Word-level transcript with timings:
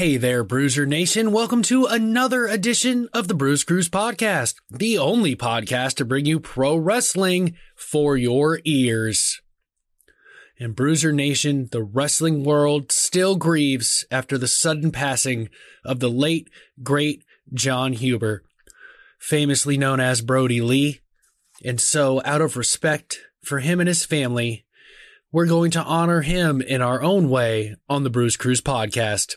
Hey 0.00 0.16
there, 0.16 0.42
Bruiser 0.42 0.86
Nation. 0.86 1.30
Welcome 1.30 1.60
to 1.64 1.84
another 1.84 2.46
edition 2.46 3.10
of 3.12 3.28
the 3.28 3.34
Bruise 3.34 3.64
Cruise 3.64 3.90
Podcast, 3.90 4.54
the 4.70 4.96
only 4.96 5.36
podcast 5.36 5.96
to 5.96 6.06
bring 6.06 6.24
you 6.24 6.40
pro 6.40 6.74
wrestling 6.74 7.54
for 7.76 8.16
your 8.16 8.60
ears. 8.64 9.42
And 10.58 10.74
Bruiser 10.74 11.12
Nation, 11.12 11.68
the 11.70 11.82
wrestling 11.82 12.44
world 12.44 12.90
still 12.90 13.36
grieves 13.36 14.06
after 14.10 14.38
the 14.38 14.48
sudden 14.48 14.90
passing 14.90 15.50
of 15.84 16.00
the 16.00 16.08
late, 16.08 16.48
great 16.82 17.22
Jon 17.52 17.92
Huber, 17.92 18.42
famously 19.18 19.76
known 19.76 20.00
as 20.00 20.22
Brodie 20.22 20.62
Lee. 20.62 21.00
And 21.62 21.78
so, 21.78 22.22
out 22.24 22.40
of 22.40 22.56
respect 22.56 23.20
for 23.44 23.58
him 23.58 23.80
and 23.80 23.88
his 23.88 24.06
family, 24.06 24.64
we're 25.30 25.44
going 25.44 25.70
to 25.72 25.84
honor 25.84 26.22
him 26.22 26.62
in 26.62 26.80
our 26.80 27.02
own 27.02 27.28
way 27.28 27.76
on 27.86 28.02
the 28.02 28.08
Bruise 28.08 28.38
Cruise 28.38 28.62
podcast. 28.62 29.34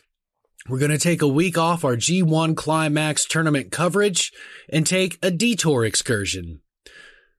We're 0.66 0.78
going 0.78 0.90
to 0.92 0.98
take 0.98 1.20
a 1.20 1.28
week 1.28 1.58
off 1.58 1.84
our 1.84 1.94
G1 1.94 2.56
Climax 2.56 3.26
tournament 3.26 3.70
coverage 3.70 4.32
and 4.72 4.86
take 4.86 5.18
a 5.22 5.30
detour 5.30 5.84
excursion. 5.84 6.62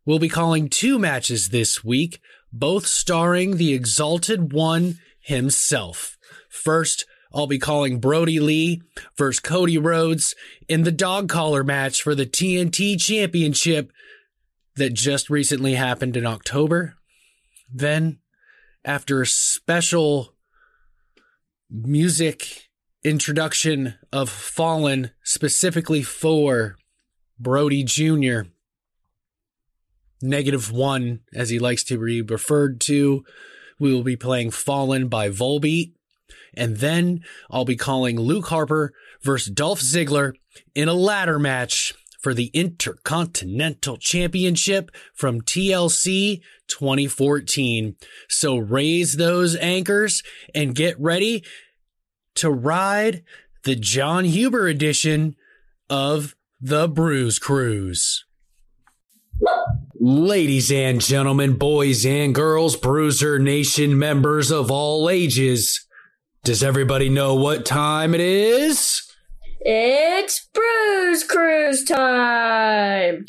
We'll 0.05 0.19
be 0.19 0.29
calling 0.29 0.69
two 0.69 0.99
matches 0.99 1.49
this 1.49 1.83
week, 1.83 2.21
both 2.53 2.85
starring 2.85 3.57
the 3.57 3.73
Exalted 3.73 4.53
One 4.53 4.99
himself. 5.19 6.19
First, 6.49 7.07
I'll 7.33 7.47
be 7.47 7.57
calling 7.57 7.99
Brodie 7.99 8.39
Lee 8.39 8.83
versus 9.17 9.39
Cody 9.39 9.79
Rhodes 9.79 10.35
in 10.67 10.83
the 10.83 10.91
dog 10.91 11.27
collar 11.27 11.63
match 11.63 12.03
for 12.03 12.13
the 12.13 12.27
TNT 12.27 13.01
Championship 13.01 13.91
that 14.75 14.93
just 14.93 15.31
recently 15.31 15.73
happened 15.73 16.15
in 16.15 16.27
October. 16.27 16.93
Then, 17.73 18.19
after 18.85 19.23
a 19.23 19.25
special 19.25 20.35
music 21.71 22.64
introduction 23.05 23.93
of 24.11 24.29
Fallen 24.29 25.11
specifically 25.23 26.01
for 26.01 26.75
Brodie 27.39 27.83
Jr., 27.83 28.49
negative 30.21 30.71
one, 30.71 31.19
as 31.33 31.49
he 31.49 31.59
likes 31.59 31.83
to 31.85 32.03
be 32.03 32.21
referred 32.21 32.81
to, 32.81 33.23
we 33.79 33.93
will 33.93 34.03
be 34.03 34.15
playing 34.15 34.49
Fallen 34.49 35.07
by 35.07 35.29
Volbeat. 35.29 35.93
And 36.55 36.77
then 36.77 37.21
I'll 37.51 37.65
be 37.65 37.75
calling 37.75 38.19
Luke 38.19 38.47
Harper 38.47 38.93
versus 39.21 39.53
Dolph 39.53 39.81
Ziggler 39.81 40.33
in 40.73 40.87
a 40.87 40.93
ladder 40.93 41.37
match 41.37 41.93
for 42.21 42.33
the 42.33 42.49
Intercontinental 42.53 43.97
Championship 43.97 44.89
from 45.13 45.41
TLC 45.41 46.41
2014. 46.67 47.97
So 48.29 48.57
raise 48.57 49.17
those 49.17 49.55
anchors 49.57 50.23
and 50.55 50.73
get 50.73 50.99
ready 50.99 51.43
to 52.35 52.49
ride 52.49 53.23
the 53.63 53.75
Jon 53.75 54.25
Huber 54.25 54.67
edition 54.67 55.35
of 55.89 56.35
the 56.61 56.87
Bruise 56.87 57.39
Cruise. 57.39 58.25
Ladies 59.99 60.71
and 60.71 61.01
gentlemen, 61.01 61.57
boys 61.57 62.05
and 62.05 62.33
girls, 62.33 62.75
Bruiser 62.75 63.39
Nation 63.39 63.97
members 63.97 64.51
of 64.51 64.69
all 64.71 65.09
ages, 65.09 65.85
does 66.43 66.63
everybody 66.63 67.09
know 67.09 67.33
what 67.35 67.65
time 67.65 68.13
it 68.13 68.21
is? 68.21 69.01
It's 69.61 70.47
Bruise 70.53 71.23
Cruise 71.23 71.83
time! 71.83 73.25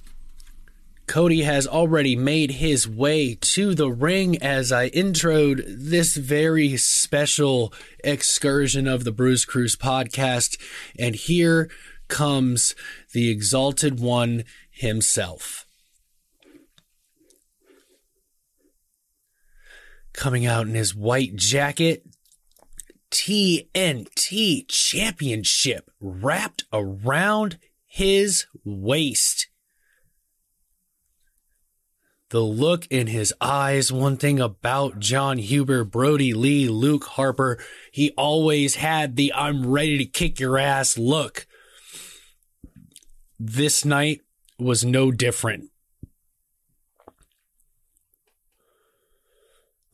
Cody 1.06 1.42
has 1.42 1.66
already 1.68 2.16
made 2.16 2.52
his 2.52 2.88
way 2.88 3.36
to 3.36 3.74
the 3.74 3.90
ring 3.90 4.42
as 4.42 4.72
I 4.72 4.90
introed 4.90 5.64
this 5.66 6.16
very 6.16 6.76
special 6.76 7.72
excursion 8.02 8.88
of 8.88 9.04
the 9.04 9.12
Bruise 9.12 9.44
Cruise 9.44 9.76
podcast. 9.76 10.60
And 10.98 11.14
here 11.14 11.70
comes 12.08 12.74
the 13.12 13.30
Exalted 13.30 14.00
One 14.00 14.44
himself. 14.70 15.64
Coming 20.12 20.44
out 20.44 20.66
in 20.66 20.74
his 20.74 20.94
white 20.94 21.36
jacket, 21.36 22.04
TNT 23.12 24.66
Championship 24.66 25.90
wrapped 26.00 26.64
around 26.72 27.58
his 27.86 28.46
waist 28.64 29.46
the 32.30 32.40
look 32.40 32.86
in 32.88 33.06
his 33.06 33.32
eyes. 33.40 33.92
One 33.92 34.16
thing 34.16 34.40
about 34.40 34.98
Jon 34.98 35.38
Huber, 35.38 35.84
Brodie 35.84 36.34
Lee, 36.34 36.68
Luke 36.68 37.04
Harper, 37.04 37.58
he 37.92 38.12
always 38.16 38.76
had 38.76 39.16
the 39.16 39.32
I'm 39.32 39.66
ready 39.66 39.98
to 39.98 40.04
kick 40.04 40.40
your 40.40 40.58
ass 40.58 40.98
look. 40.98 41.46
This 43.38 43.84
night 43.84 44.22
was 44.58 44.84
no 44.84 45.10
different. 45.10 45.70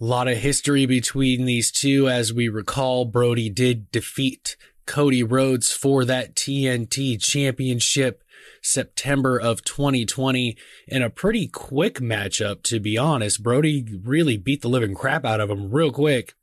A 0.00 0.04
lot 0.04 0.26
of 0.26 0.38
history 0.38 0.86
between 0.86 1.44
these 1.44 1.70
two. 1.70 2.08
As 2.08 2.32
we 2.32 2.48
recall, 2.48 3.04
Brodie 3.04 3.50
did 3.50 3.90
defeat 3.92 4.56
Cody 4.86 5.22
Rhodes 5.22 5.72
for 5.72 6.04
that 6.04 6.34
TNT 6.34 7.20
championship 7.22 8.22
September 8.62 9.38
of 9.38 9.64
2020 9.64 10.56
in 10.86 11.02
a 11.02 11.10
pretty 11.10 11.48
quick 11.48 11.96
matchup, 11.96 12.62
to 12.62 12.80
be 12.80 12.96
honest. 12.96 13.42
Brodie 13.42 14.00
really 14.04 14.36
beat 14.36 14.62
the 14.62 14.68
living 14.68 14.94
crap 14.94 15.24
out 15.24 15.40
of 15.40 15.50
him 15.50 15.70
real 15.70 15.92
quick. 15.92 16.34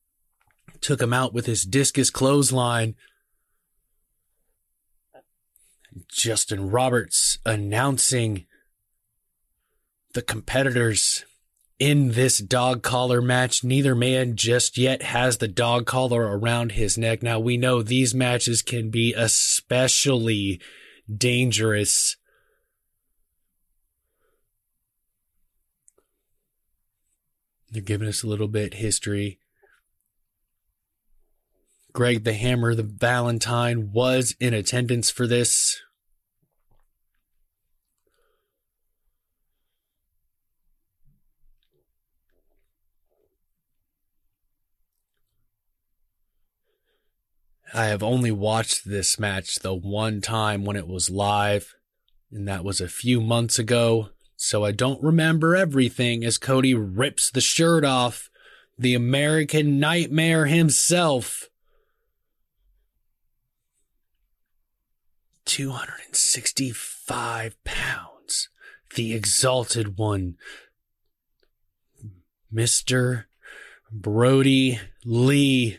Took 0.82 1.02
him 1.02 1.14
out 1.14 1.34
with 1.34 1.46
his 1.46 1.64
discus 1.64 2.10
clothesline. 2.10 2.96
Justin 6.08 6.70
Roberts 6.70 7.40
announcing 7.46 8.46
the 10.14 10.22
competitors 10.22 11.26
in 11.80 12.12
this 12.12 12.38
dog 12.40 12.84
collar 12.84 13.22
match. 13.22 13.64
Neither 13.64 13.96
man 13.96 14.36
just 14.36 14.78
yet 14.78 15.02
has 15.02 15.38
the 15.38 15.48
dog 15.48 15.86
collar 15.86 16.24
around 16.24 16.74
his 16.74 16.98
neck. 16.98 17.24
Now 17.24 17.40
we 17.40 17.58
know 17.58 17.82
these 17.82 18.14
matches 18.14 18.62
can 18.62 18.90
be 18.90 19.14
especially 19.14 20.62
dangerous. 21.12 22.18
They're 27.72 27.82
giving 27.82 28.08
us 28.08 28.24
a 28.24 28.28
little 28.28 28.48
bit 28.48 28.76
history. 28.76 29.40
Greg 31.94 32.24
the 32.24 32.34
Hammer, 32.34 32.76
the 32.76 32.84
Valentine, 32.84 33.92
was 33.92 34.36
in 34.40 34.54
attendance 34.54 35.10
for 35.10 35.28
this. 35.28 35.82
I 47.74 47.86
have 47.86 48.02
only 48.02 48.32
watched 48.32 48.86
this 48.86 49.20
match 49.20 49.56
the 49.56 49.74
one 49.74 50.22
time 50.22 50.66
when 50.66 50.76
it 50.76 50.88
was 50.88 51.10
live, 51.10 51.76
and 52.32 52.48
that 52.48 52.64
was 52.64 52.82
a 52.82 52.88
few 52.88 53.22
months 53.22 53.60
ago, 53.60 54.10
so 54.36 54.66
I 54.66 54.72
don't 54.72 55.04
remember 55.04 55.56
everything 55.56 56.24
as 56.24 56.38
Cody 56.38 56.74
rips 56.74 57.30
the 57.30 57.42
shirt 57.42 57.86
off 57.86 58.30
the 58.78 58.96
American 58.96 59.80
Nightmare 59.80 60.46
himself. 60.46 61.50
265 65.46 67.64
pounds. 67.64 68.50
The 68.96 69.14
exalted 69.14 69.98
one. 69.98 70.38
Mr. 72.54 73.26
Brodie 73.92 74.80
Lee 75.04 75.78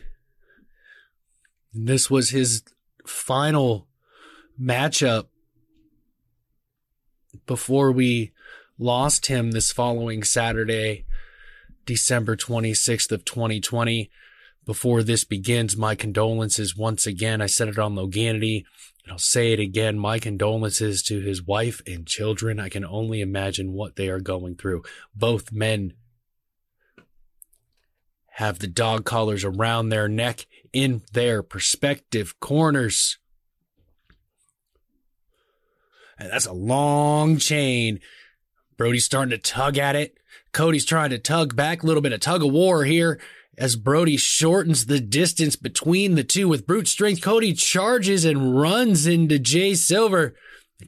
this 1.73 2.09
was 2.09 2.29
his 2.31 2.63
final 3.05 3.87
matchup 4.59 5.27
before 7.45 7.91
we 7.91 8.31
lost 8.77 9.27
him 9.27 9.51
this 9.51 9.71
following 9.71 10.23
Saturday, 10.23 11.05
December 11.85 12.35
26th 12.35 13.11
of 13.11 13.25
2020. 13.25 14.09
Before 14.65 15.01
this 15.01 15.23
begins, 15.23 15.75
my 15.75 15.95
condolences 15.95 16.77
once 16.77 17.07
again. 17.07 17.41
I 17.41 17.47
said 17.47 17.67
it 17.67 17.79
on 17.79 17.95
Loganity. 17.95 18.63
And 19.03 19.11
I'll 19.11 19.17
say 19.17 19.53
it 19.53 19.59
again. 19.59 19.97
My 19.97 20.19
condolences 20.19 21.01
to 21.03 21.19
his 21.19 21.41
wife 21.41 21.81
and 21.87 22.05
children. 22.05 22.59
I 22.59 22.69
can 22.69 22.85
only 22.85 23.21
imagine 23.21 23.73
what 23.73 23.95
they 23.95 24.09
are 24.09 24.19
going 24.19 24.55
through. 24.55 24.83
Both 25.15 25.51
men 25.51 25.93
have 28.41 28.57
the 28.57 28.67
dog 28.67 29.05
collars 29.05 29.43
around 29.43 29.89
their 29.89 30.07
neck 30.07 30.47
in 30.73 31.03
their 31.13 31.43
perspective 31.43 32.39
corners. 32.39 33.19
And 36.17 36.31
that's 36.31 36.47
a 36.47 36.51
long 36.51 37.37
chain. 37.37 37.99
Brodie's 38.77 39.05
starting 39.05 39.29
to 39.29 39.37
tug 39.37 39.77
at 39.77 39.95
it. 39.95 40.17
Cody's 40.53 40.85
trying 40.85 41.11
to 41.11 41.19
tug 41.19 41.55
back, 41.55 41.83
a 41.83 41.85
little 41.85 42.01
bit 42.01 42.13
of 42.13 42.19
tug 42.19 42.43
of 42.43 42.51
war 42.51 42.83
here 42.83 43.19
As 43.59 43.75
Brodie 43.75 44.17
shortens 44.17 44.87
the 44.87 44.99
distance 44.99 45.55
between 45.55 46.15
the 46.15 46.23
two 46.23 46.47
with 46.47 46.65
brute 46.65 46.87
strength, 46.87 47.21
Cody 47.21 47.53
charges 47.53 48.25
and 48.25 48.59
runs 48.59 49.05
into 49.05 49.37
Jay 49.37 49.75
Silver. 49.75 50.33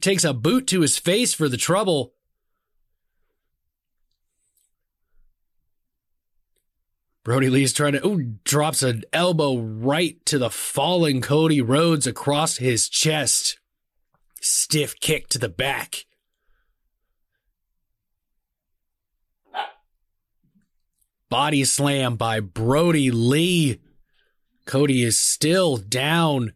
Takes 0.00 0.24
a 0.24 0.34
boot 0.34 0.66
to 0.66 0.80
his 0.80 0.98
face 0.98 1.32
for 1.32 1.48
the 1.48 1.56
trouble. 1.56 2.14
Brodie 7.24 7.48
Lee's 7.48 7.72
trying 7.72 7.94
to, 7.94 8.02
oh, 8.02 8.20
drops 8.44 8.82
an 8.82 9.02
elbow 9.10 9.56
right 9.56 10.24
to 10.26 10.38
the 10.38 10.50
falling 10.50 11.22
Cody 11.22 11.62
Rhodes 11.62 12.06
across 12.06 12.58
his 12.58 12.86
chest. 12.88 13.58
Stiff 14.42 15.00
kick 15.00 15.28
to 15.30 15.38
the 15.38 15.48
back. 15.48 16.04
Body 21.30 21.64
slam 21.64 22.16
by 22.16 22.40
Brodie 22.40 23.10
Lee. 23.10 23.80
Cody 24.66 25.02
is 25.02 25.18
still 25.18 25.78
down, 25.78 26.52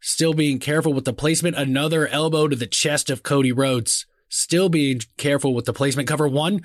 still 0.00 0.32
being 0.32 0.60
careful 0.60 0.92
with 0.92 1.04
the 1.04 1.12
placement. 1.12 1.56
Another 1.56 2.06
elbow 2.06 2.46
to 2.46 2.54
the 2.54 2.68
chest 2.68 3.10
of 3.10 3.24
Cody 3.24 3.50
Rhodes. 3.50 4.06
Still 4.28 4.68
being 4.68 5.00
careful 5.16 5.54
with 5.54 5.64
the 5.64 5.72
placement. 5.72 6.08
Cover 6.08 6.28
one, 6.28 6.62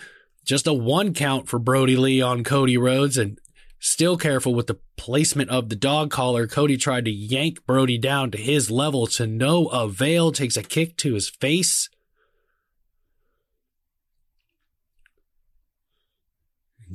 just 0.50 0.66
a 0.66 0.74
one 0.74 1.13
count 1.13 1.48
for 1.48 1.60
Brodie 1.60 1.96
Lee 1.96 2.24
on 2.24 2.44
Cody 2.44 2.75
Rhodes 2.75 3.19
and 3.19 3.38
still 3.80 4.18
careful 4.18 4.56
with 4.56 4.66
the 4.66 4.80
placement 4.98 5.51
of 5.51 5.69
the 5.69 5.75
dog 5.75 6.10
collar. 6.10 6.48
Cody 6.48 6.75
tried 6.75 7.06
to 7.06 7.12
yank 7.12 7.63
Brodie 7.68 8.00
down 8.00 8.31
to 8.31 8.38
his 8.40 8.72
level 8.72 9.06
to 9.06 9.28
no 9.28 9.68
avail, 9.68 10.31
takes 10.31 10.57
a 10.57 10.63
kick 10.63 10.98
to 10.98 11.13
his 11.13 11.30
face. 11.30 11.88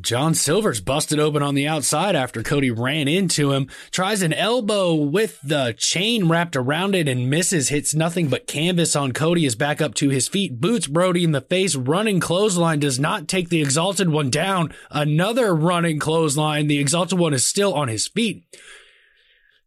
John 0.01 0.35
Silver's 0.35 0.81
busted 0.81 1.21
open 1.21 1.41
on 1.41 1.55
the 1.55 1.69
outside 1.69 2.17
after 2.17 2.43
Cody 2.43 2.71
ran 2.71 3.07
into 3.07 3.53
him. 3.53 3.69
Tries 3.93 4.23
an 4.23 4.33
elbow 4.33 4.93
with 4.93 5.41
the 5.43 5.75
chain 5.79 6.29
wrapped 6.29 6.57
around 6.57 6.97
it 6.97 7.09
and 7.09 7.31
misses. 7.31 7.69
Hits 7.69 7.95
nothing 7.95 8.29
but 8.29 8.49
canvas 8.49 8.97
on 8.97 9.13
Cody 9.13 9.47
is 9.47 9.55
back 9.55 9.81
up 9.81 9.95
to 9.95 10.09
his 10.09 10.27
feet. 10.27 10.61
Boots 10.61 10.89
Brodie 10.89 11.23
in 11.23 11.31
the 11.31 11.41
face. 11.41 11.77
Running 11.77 12.19
clothesline 12.19 12.81
does 12.81 12.99
not 12.99 13.29
take 13.29 13.51
the 13.51 13.63
exalted 13.63 14.09
one 14.09 14.31
down. 14.31 14.75
Another 14.91 15.55
running 15.55 16.01
clothesline. 16.01 16.67
The 16.67 16.81
exalted 16.81 17.19
one 17.19 17.33
is 17.33 17.47
still 17.47 17.73
on 17.73 17.87
his 17.87 18.09
feet. 18.09 18.45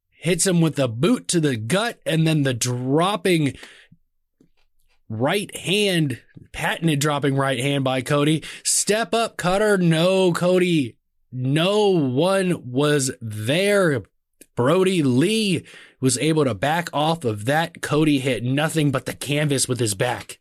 Hits 0.09 0.45
him 0.45 0.59
with 0.59 0.77
a 0.77 0.89
boot 0.89 1.29
to 1.29 1.39
the 1.39 1.55
gut 1.55 1.99
and 2.05 2.27
then 2.27 2.43
the 2.43 2.53
dropping 2.53 3.55
right 5.09 5.55
hand, 5.55 6.21
patented 6.57 6.99
dropping 6.99 7.35
right 7.35 7.59
hand 7.59 7.83
by 7.83 8.01
Cody. 8.01 8.43
Step 8.63 9.13
up 9.13 9.37
cutter. 9.37 9.77
No, 9.77 10.33
Cody. 10.33 10.97
No 11.31 11.89
one 11.89 12.71
was 12.71 13.11
there. 13.21 14.01
Brodie 14.55 15.03
Lee 15.03 15.63
was 16.01 16.17
able 16.17 16.45
to 16.45 16.55
back 16.55 16.89
off 16.91 17.23
of 17.23 17.45
that. 17.45 17.83
Cody 17.83 18.17
hit 18.17 18.43
nothing 18.43 18.89
but 18.89 19.05
the 19.05 19.13
canvas 19.13 19.67
with 19.67 19.79
his 19.79 19.93
back. 19.93 20.39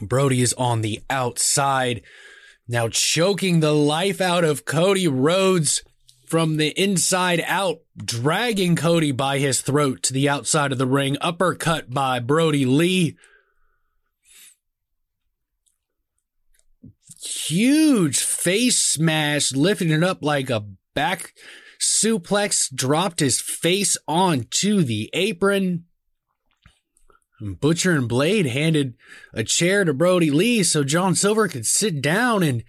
Brodie 0.00 0.42
is 0.42 0.54
on 0.54 0.82
the 0.82 1.00
outside, 1.10 2.02
now 2.68 2.86
choking 2.86 3.58
the 3.58 3.74
life 3.74 4.20
out 4.20 4.44
of 4.44 4.64
Cody 4.64 5.08
Rhodes 5.08 5.82
from 6.32 6.56
the 6.56 6.70
inside 6.82 7.44
out, 7.46 7.82
dragging 7.94 8.74
Cody 8.74 9.12
by 9.12 9.36
his 9.36 9.60
throat 9.60 10.02
to 10.02 10.14
the 10.14 10.30
outside 10.30 10.72
of 10.72 10.78
the 10.78 10.86
ring, 10.86 11.18
uppercut 11.20 11.90
by 11.90 12.20
Brodie 12.20 12.64
Lee. 12.64 13.18
Huge 17.22 18.18
face 18.18 18.78
smash, 18.78 19.52
lifting 19.52 19.90
it 19.90 20.02
up 20.02 20.22
like 20.22 20.48
a 20.48 20.64
back 20.94 21.34
suplex, 21.78 22.74
dropped 22.74 23.20
his 23.20 23.38
face 23.38 23.98
onto 24.08 24.82
the 24.82 25.10
apron. 25.12 25.84
Butcher 27.42 27.92
and 27.92 28.08
Blade 28.08 28.46
handed 28.46 28.94
a 29.34 29.44
chair 29.44 29.84
to 29.84 29.92
Brodie 29.92 30.30
Lee 30.30 30.62
so 30.62 30.82
John 30.82 31.14
Silver 31.14 31.46
could 31.46 31.66
sit 31.66 32.00
down 32.00 32.42
and 32.42 32.64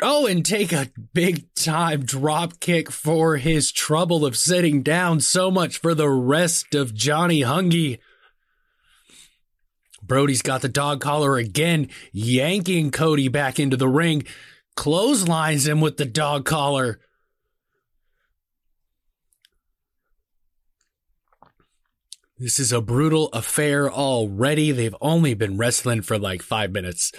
Oh, 0.00 0.26
and 0.26 0.46
take 0.46 0.72
a 0.72 0.90
big 1.12 1.52
time 1.54 2.04
drop 2.04 2.60
kick 2.60 2.90
for 2.90 3.36
his 3.36 3.72
trouble 3.72 4.24
of 4.24 4.36
sitting 4.36 4.82
down. 4.82 5.20
So 5.20 5.50
much 5.50 5.78
for 5.78 5.92
the 5.92 6.08
rest 6.08 6.74
of 6.74 6.94
Johnny 6.94 7.40
Hungee. 7.40 7.98
Brodie's 10.00 10.42
got 10.42 10.62
the 10.62 10.68
dog 10.68 11.00
collar 11.00 11.36
again, 11.36 11.88
yanking 12.12 12.90
Cody 12.92 13.28
back 13.28 13.58
into 13.58 13.76
the 13.76 13.88
ring, 13.88 14.24
clotheslines 14.76 15.66
him 15.66 15.80
with 15.80 15.96
the 15.96 16.06
dog 16.06 16.44
collar. 16.44 17.00
This 22.38 22.60
is 22.60 22.72
a 22.72 22.80
brutal 22.80 23.28
affair 23.32 23.90
already. 23.90 24.70
They've 24.70 24.94
only 25.00 25.34
been 25.34 25.58
wrestling 25.58 26.02
for 26.02 26.18
like 26.18 26.40
five 26.40 26.70
minutes. 26.70 27.10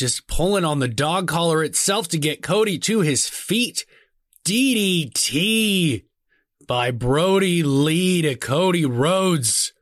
Just 0.00 0.26
pulling 0.26 0.64
on 0.64 0.78
the 0.78 0.88
dog 0.88 1.28
collar 1.28 1.62
itself 1.62 2.08
to 2.08 2.18
get 2.18 2.42
Cody 2.42 2.78
to 2.78 3.00
his 3.00 3.28
feet. 3.28 3.84
DDT 4.46 6.04
by 6.66 6.90
Brodie 6.90 7.62
Lee 7.62 8.22
to 8.22 8.34
Cody 8.34 8.86
Rhodes. 8.86 9.74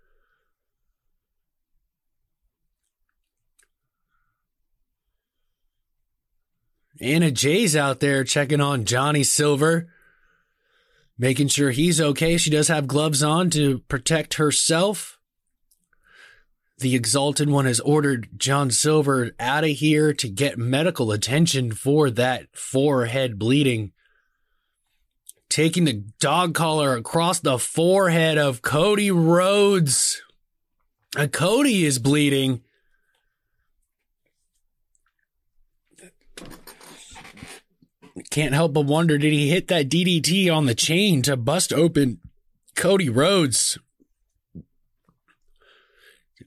Anna 7.00 7.30
Jay's 7.30 7.76
out 7.76 8.00
there 8.00 8.24
checking 8.24 8.60
on 8.60 8.86
Johnny 8.86 9.22
Silver, 9.22 9.86
making 11.16 11.46
sure 11.46 11.70
he's 11.70 12.00
okay. 12.00 12.36
She 12.38 12.50
does 12.50 12.66
have 12.66 12.88
gloves 12.88 13.22
on 13.22 13.50
to 13.50 13.78
protect 13.86 14.34
herself 14.34 15.17
the 16.78 16.94
Exalted 16.94 17.50
One 17.50 17.66
has 17.66 17.80
ordered 17.80 18.28
John 18.36 18.70
Silver 18.70 19.32
out 19.40 19.64
of 19.64 19.70
here 19.70 20.12
to 20.14 20.28
get 20.28 20.58
medical 20.58 21.10
attention 21.10 21.72
for 21.72 22.10
that 22.10 22.46
forehead 22.56 23.38
bleeding. 23.38 23.92
Taking 25.48 25.84
the 25.84 26.04
dog 26.20 26.54
collar 26.54 26.94
across 26.94 27.40
the 27.40 27.58
forehead 27.58 28.38
of 28.38 28.62
Cody 28.62 29.10
Rhodes. 29.10 30.22
Uh, 31.16 31.26
Cody 31.26 31.84
is 31.84 31.98
bleeding. 31.98 32.62
Can't 38.30 38.54
help 38.54 38.74
but 38.74 38.84
wonder 38.84 39.16
did 39.16 39.32
he 39.32 39.48
hit 39.48 39.68
that 39.68 39.88
DDT 39.88 40.54
on 40.54 40.66
the 40.66 40.74
chain 40.74 41.22
to 41.22 41.36
bust 41.36 41.72
open 41.72 42.20
Cody 42.76 43.08
Rhodes? 43.08 43.78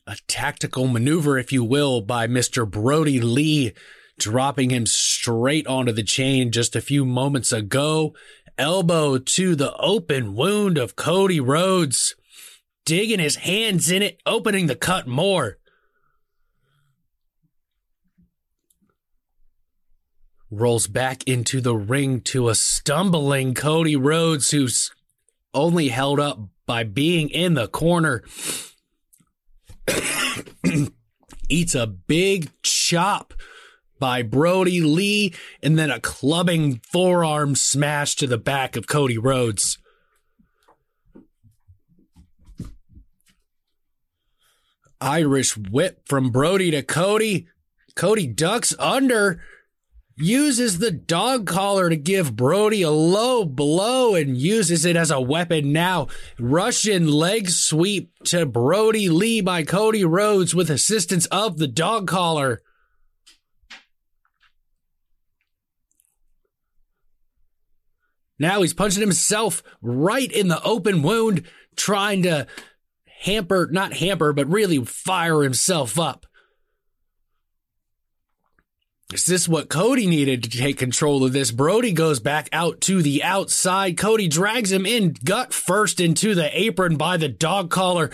A 0.07 0.17
tactical 0.27 0.87
maneuver, 0.87 1.37
if 1.37 1.51
you 1.51 1.63
will, 1.63 2.01
by 2.01 2.27
Mr. 2.27 2.69
Brodie 2.69 3.21
Lee, 3.21 3.73
dropping 4.17 4.71
him 4.71 4.85
straight 4.85 5.67
onto 5.67 5.91
the 5.91 6.03
chain 6.03 6.51
just 6.51 6.75
a 6.75 6.81
few 6.81 7.05
moments 7.05 7.51
ago. 7.51 8.15
Elbow 8.57 9.17
to 9.19 9.55
the 9.55 9.75
open 9.77 10.33
wound 10.33 10.77
of 10.77 10.95
Cody 10.95 11.39
Rhodes, 11.39 12.15
digging 12.85 13.19
his 13.19 13.37
hands 13.37 13.91
in 13.91 14.01
it, 14.01 14.19
opening 14.25 14.67
the 14.67 14.75
cut 14.75 15.07
more. 15.07 15.57
Rolls 20.49 20.87
back 20.87 21.23
into 21.25 21.61
the 21.61 21.75
ring 21.75 22.21
to 22.21 22.49
a 22.49 22.55
stumbling 22.55 23.53
Cody 23.53 23.95
Rhodes, 23.95 24.51
who's 24.51 24.91
only 25.53 25.89
held 25.89 26.19
up 26.19 26.39
by 26.65 26.83
being 26.83 27.29
in 27.29 27.53
the 27.53 27.67
corner. 27.67 28.23
eats 31.49 31.75
a 31.75 31.87
big 31.87 32.49
chop 32.63 33.33
by 33.99 34.23
Brodie 34.23 34.81
Lee 34.81 35.33
and 35.61 35.77
then 35.77 35.91
a 35.91 35.99
clubbing 35.99 36.81
forearm 36.91 37.55
smash 37.55 38.15
to 38.15 38.27
the 38.27 38.37
back 38.37 38.75
of 38.75 38.87
Cody 38.87 39.17
Rhodes. 39.17 39.77
Irish 44.99 45.57
whip 45.57 46.01
from 46.05 46.29
Brodie 46.29 46.71
to 46.71 46.83
Cody. 46.83 47.47
Cody 47.95 48.27
ducks 48.27 48.73
under 48.79 49.41
uses 50.21 50.77
the 50.77 50.91
dog 50.91 51.47
collar 51.47 51.89
to 51.89 51.95
give 51.95 52.35
Brodie 52.35 52.83
a 52.83 52.91
low 52.91 53.43
blow 53.43 54.15
and 54.15 54.37
uses 54.37 54.85
it 54.85 54.95
as 54.95 55.11
a 55.11 55.19
weapon 55.19 55.71
now. 55.71 56.07
Russian 56.39 57.07
leg 57.07 57.49
sweep 57.49 58.11
to 58.25 58.45
Brodie 58.45 59.09
Lee 59.09 59.41
by 59.41 59.63
Cody 59.63 60.05
Rhodes 60.05 60.53
with 60.53 60.69
assistance 60.69 61.25
of 61.27 61.57
the 61.57 61.67
dog 61.67 62.07
collar. 62.07 62.61
Now 68.39 68.61
he's 68.63 68.73
punching 68.73 69.01
himself 69.01 69.61
right 69.83 70.31
in 70.31 70.47
the 70.47 70.63
open 70.63 71.03
wound, 71.03 71.43
trying 71.75 72.23
to 72.23 72.47
hamper, 73.19 73.69
not 73.71 73.93
hamper, 73.93 74.33
but 74.33 74.49
really 74.49 74.83
fire 74.83 75.43
himself 75.43 75.99
up. 75.99 76.25
Is 79.13 79.25
this 79.25 79.47
what 79.47 79.67
Cody 79.67 80.07
needed 80.07 80.43
to 80.43 80.49
take 80.49 80.77
control 80.77 81.25
of 81.25 81.33
this? 81.33 81.51
Brodie 81.51 81.91
goes 81.91 82.21
back 82.21 82.47
out 82.53 82.79
to 82.81 83.01
the 83.01 83.23
outside. 83.23 83.97
Cody 83.97 84.29
drags 84.29 84.71
him 84.71 84.85
in 84.85 85.15
gut 85.25 85.53
first 85.53 85.99
into 85.99 86.33
the 86.33 86.49
apron 86.57 86.95
by 86.95 87.17
the 87.17 87.27
dog 87.27 87.69
collar. 87.69 88.11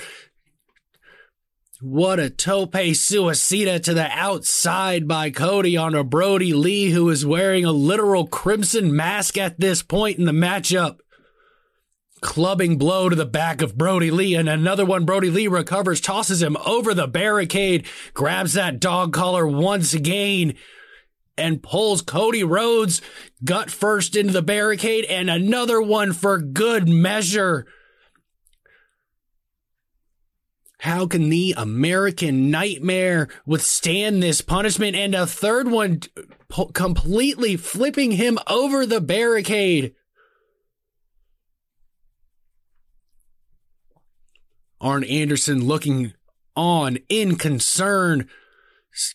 What 1.81 2.19
a 2.19 2.31
tope 2.31 2.73
suicida 2.73 3.83
to 3.83 3.93
the 3.93 4.09
outside 4.09 5.07
by 5.07 5.29
Cody 5.29 5.77
on 5.77 5.93
a 5.93 6.03
Brodie 6.03 6.53
Lee 6.53 6.89
who 6.89 7.07
is 7.11 7.23
wearing 7.23 7.63
a 7.63 7.71
literal 7.71 8.25
crimson 8.25 8.95
mask 8.95 9.37
at 9.37 9.59
this 9.59 9.83
point 9.83 10.17
in 10.17 10.25
the 10.25 10.31
matchup. 10.31 10.97
Clubbing 12.21 12.79
blow 12.79 13.09
to 13.09 13.15
the 13.15 13.27
back 13.27 13.61
of 13.61 13.77
Brodie 13.77 14.09
Lee 14.09 14.33
and 14.33 14.49
another 14.49 14.83
one. 14.83 15.05
Brodie 15.05 15.29
Lee 15.29 15.47
recovers, 15.47 16.01
tosses 16.01 16.41
him 16.41 16.57
over 16.65 16.95
the 16.95 17.07
barricade, 17.07 17.85
grabs 18.15 18.53
that 18.53 18.79
dog 18.79 19.13
collar 19.13 19.45
once 19.45 19.93
again 19.93 20.55
and 21.37 21.63
pulls 21.63 22.01
Cody 22.01 22.43
Rhodes 22.43 23.01
gut 23.43 23.69
first 23.69 24.15
into 24.15 24.33
the 24.33 24.41
barricade 24.41 25.05
and 25.05 25.29
another 25.29 25.81
one 25.81 26.13
for 26.13 26.39
good 26.39 26.87
measure. 26.87 27.65
How 30.79 31.07
can 31.07 31.29
the 31.29 31.55
American 31.57 32.51
Nightmare 32.51 33.27
withstand 33.45 34.21
this 34.21 34.41
punishment? 34.41 34.95
And 34.95 35.15
a 35.15 35.25
third 35.25 35.69
one 35.69 36.01
completely 36.73 37.57
flipping 37.57 38.11
him 38.11 38.37
over 38.47 38.85
the 38.85 39.01
barricade. 39.01 39.95
Arn 44.79 45.03
Anderson 45.03 45.65
looking 45.65 46.13
on 46.55 46.99
in 47.09 47.35
concern 47.35 48.27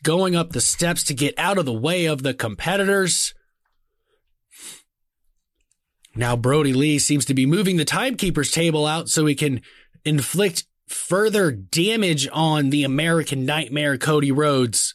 going 0.03 0.37
up 0.37 0.51
the 0.51 0.61
steps 0.61 1.03
to 1.05 1.15
get 1.15 1.35
out 1.39 1.59
of 1.59 1.65
the 1.65 1.73
way 1.73 2.07
of 2.07 2.23
the 2.23 2.35
competitors. 2.35 3.35
Now 6.15 6.37
Brodie 6.37 6.73
Lee 6.73 6.99
seems 6.99 7.25
to 7.27 7.35
be 7.35 7.47
moving 7.47 7.77
the 7.77 7.85
timekeeper's 7.85 8.51
table 8.51 8.87
out 8.87 9.09
so 9.09 9.27
he 9.27 9.35
can 9.35 9.63
inflict 10.05 10.65
further 10.87 11.51
damage 11.51 12.29
on 12.33 12.71
the 12.71 12.85
American 12.85 13.47
Nightmare 13.47 13.97
Cody 13.97 14.31
Rhodes. 14.31 14.95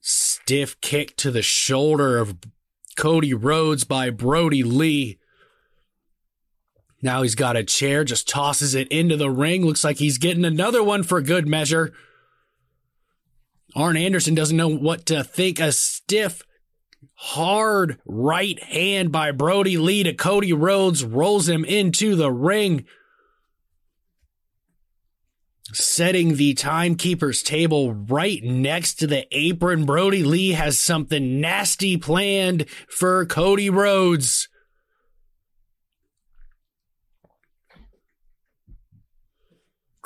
Stiff 0.00 0.80
kick 0.80 1.16
to 1.16 1.32
the 1.32 1.42
shoulder 1.42 2.18
of 2.18 2.36
Cody 2.96 3.34
Rhodes 3.34 3.84
by 3.84 4.10
Brodie 4.10 4.62
Lee. 4.62 5.18
Now 7.02 7.22
he's 7.22 7.34
got 7.34 7.56
a 7.56 7.64
chair, 7.64 8.04
just 8.04 8.28
tosses 8.28 8.74
it 8.74 8.88
into 8.88 9.16
the 9.16 9.30
ring. 9.30 9.64
Looks 9.64 9.84
like 9.84 9.98
he's 9.98 10.18
getting 10.18 10.44
another 10.44 10.82
one 10.82 11.02
for 11.02 11.20
good 11.20 11.46
measure. 11.46 11.92
Arn 13.74 13.96
Anderson 13.96 14.34
doesn't 14.34 14.56
know 14.56 14.68
what 14.68 15.06
to 15.06 15.22
think. 15.22 15.60
A 15.60 15.72
stiff, 15.72 16.42
hard 17.14 17.98
right 18.06 18.62
hand 18.62 19.12
by 19.12 19.32
Brodie 19.32 19.76
Lee 19.76 20.02
to 20.02 20.14
Cody 20.14 20.52
Rhodes 20.52 21.04
rolls 21.04 21.48
him 21.48 21.64
into 21.64 22.16
the 22.16 22.32
ring. 22.32 22.86
Setting 25.72 26.36
the 26.36 26.54
timekeeper's 26.54 27.42
table 27.42 27.92
right 27.92 28.42
next 28.42 28.94
to 28.94 29.06
the 29.06 29.26
apron, 29.36 29.84
Brodie 29.84 30.22
Lee 30.22 30.52
has 30.52 30.78
something 30.78 31.40
nasty 31.40 31.96
planned 31.96 32.66
for 32.88 33.26
Cody 33.26 33.68
Rhodes. 33.68 34.48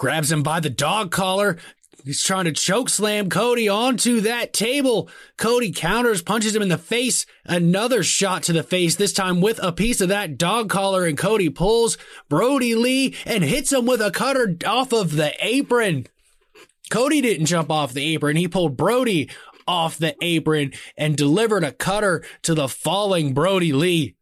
Grabs 0.00 0.32
him 0.32 0.42
by 0.42 0.60
the 0.60 0.70
dog 0.70 1.10
collar. 1.10 1.58
He's 2.06 2.22
trying 2.22 2.46
to 2.46 2.52
choke 2.52 2.88
slam 2.88 3.28
Cody 3.28 3.68
onto 3.68 4.22
that 4.22 4.54
table. 4.54 5.10
Cody 5.36 5.72
counters, 5.72 6.22
punches 6.22 6.56
him 6.56 6.62
in 6.62 6.70
the 6.70 6.78
face. 6.78 7.26
Another 7.44 8.02
shot 8.02 8.44
to 8.44 8.54
the 8.54 8.62
face, 8.62 8.96
this 8.96 9.12
time 9.12 9.42
with 9.42 9.62
a 9.62 9.72
piece 9.72 10.00
of 10.00 10.08
that 10.08 10.38
dog 10.38 10.70
collar. 10.70 11.04
And 11.04 11.18
Cody 11.18 11.50
pulls 11.50 11.98
Brodie 12.30 12.74
Lee 12.74 13.14
and 13.26 13.44
hits 13.44 13.74
him 13.74 13.84
with 13.84 14.00
a 14.00 14.10
cutter 14.10 14.56
off 14.66 14.94
of 14.94 15.16
the 15.16 15.34
apron. 15.38 16.06
Cody 16.88 17.20
didn't 17.20 17.44
jump 17.44 17.70
off 17.70 17.92
the 17.92 18.14
apron. 18.14 18.36
He 18.36 18.48
pulled 18.48 18.78
Brodie 18.78 19.28
off 19.68 19.98
the 19.98 20.16
apron 20.22 20.72
and 20.96 21.14
delivered 21.14 21.62
a 21.62 21.72
cutter 21.72 22.24
to 22.44 22.54
the 22.54 22.68
falling 22.68 23.34
Brodie 23.34 23.74
Lee. 23.74 24.14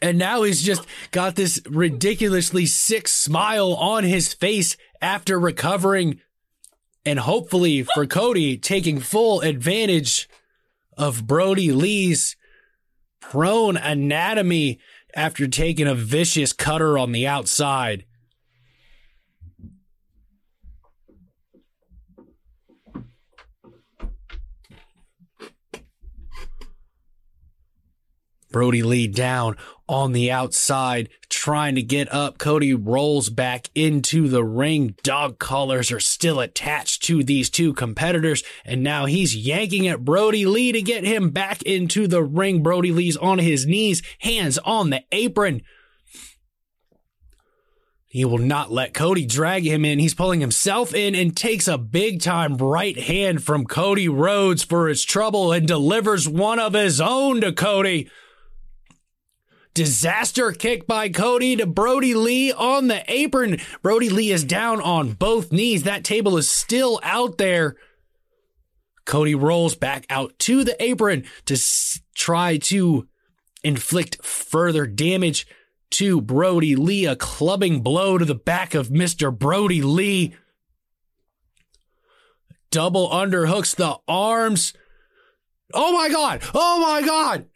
And 0.00 0.18
now 0.18 0.42
he's 0.42 0.62
just 0.62 0.86
got 1.10 1.34
this 1.34 1.60
ridiculously 1.68 2.66
sick 2.66 3.08
smile 3.08 3.74
on 3.74 4.04
his 4.04 4.32
face 4.32 4.76
after 5.00 5.38
recovering 5.38 6.20
and 7.04 7.18
hopefully 7.20 7.82
for 7.82 8.06
Cody 8.06 8.58
taking 8.58 9.00
full 9.00 9.40
advantage 9.40 10.28
of 10.96 11.26
Brodie 11.26 11.72
Lee's 11.72 12.36
prone 13.20 13.76
anatomy 13.76 14.78
after 15.14 15.48
taking 15.48 15.86
a 15.86 15.94
vicious 15.94 16.52
cutter 16.52 16.98
on 16.98 17.12
the 17.12 17.26
outside. 17.26 18.04
Brodie 28.50 28.82
Lee 28.82 29.06
down 29.06 29.56
on 29.88 30.12
the 30.12 30.30
outside, 30.30 31.08
trying 31.28 31.74
to 31.74 31.82
get 31.82 32.12
up. 32.12 32.38
Cody 32.38 32.74
rolls 32.74 33.30
back 33.30 33.70
into 33.74 34.28
the 34.28 34.44
ring. 34.44 34.94
Dog 35.02 35.38
collars 35.38 35.90
are 35.90 36.00
still 36.00 36.40
attached 36.40 37.02
to 37.04 37.24
these 37.24 37.48
two 37.48 37.72
competitors, 37.72 38.42
and 38.64 38.82
now 38.82 39.06
he's 39.06 39.34
yanking 39.34 39.88
at 39.88 40.04
Brodie 40.04 40.46
Lee 40.46 40.72
to 40.72 40.82
get 40.82 41.04
him 41.04 41.30
back 41.30 41.62
into 41.62 42.06
the 42.06 42.22
ring. 42.22 42.62
Brodie 42.62 42.92
Lee's 42.92 43.16
on 43.16 43.38
his 43.38 43.66
knees, 43.66 44.02
hands 44.20 44.58
on 44.58 44.90
the 44.90 45.02
apron. 45.12 45.62
He 48.10 48.24
will 48.24 48.38
not 48.38 48.72
let 48.72 48.94
Cody 48.94 49.26
drag 49.26 49.64
him 49.64 49.84
in. 49.84 49.98
He's 49.98 50.14
pulling 50.14 50.40
himself 50.40 50.94
in 50.94 51.14
and 51.14 51.36
takes 51.36 51.68
a 51.68 51.76
big 51.76 52.22
time 52.22 52.56
right 52.56 52.98
hand 52.98 53.44
from 53.44 53.66
Cody 53.66 54.08
Rhodes 54.08 54.64
for 54.64 54.88
his 54.88 55.04
trouble 55.04 55.52
and 55.52 55.68
delivers 55.68 56.26
one 56.26 56.58
of 56.58 56.72
his 56.72 57.02
own 57.02 57.42
to 57.42 57.52
Cody. 57.52 58.08
Disaster 59.78 60.50
kick 60.50 60.88
by 60.88 61.08
Cody 61.08 61.54
to 61.54 61.64
Brodie 61.64 62.12
Lee 62.12 62.50
on 62.52 62.88
the 62.88 63.04
apron. 63.06 63.58
Brodie 63.80 64.08
Lee 64.08 64.32
is 64.32 64.42
down 64.42 64.80
on 64.80 65.12
both 65.12 65.52
knees. 65.52 65.84
That 65.84 66.02
table 66.02 66.36
is 66.36 66.50
still 66.50 66.98
out 67.04 67.38
there. 67.38 67.76
Cody 69.04 69.36
rolls 69.36 69.76
back 69.76 70.04
out 70.10 70.36
to 70.40 70.64
the 70.64 70.74
apron 70.82 71.22
to 71.44 71.54
s- 71.54 72.00
try 72.12 72.56
to 72.56 73.06
inflict 73.62 74.24
further 74.24 74.84
damage 74.84 75.46
to 75.90 76.20
Brodie 76.20 76.74
Lee. 76.74 77.06
A 77.06 77.14
clubbing 77.14 77.80
blow 77.80 78.18
to 78.18 78.24
the 78.24 78.34
back 78.34 78.74
of 78.74 78.88
Mr. 78.88 79.32
Brodie 79.32 79.80
Lee. 79.82 80.34
Double 82.72 83.08
underhooks 83.10 83.76
the 83.76 83.96
arms. 84.08 84.72
Oh 85.72 85.92
my 85.92 86.08
God. 86.08 86.42
Oh 86.52 86.80
my 86.80 87.06
God 87.06 87.46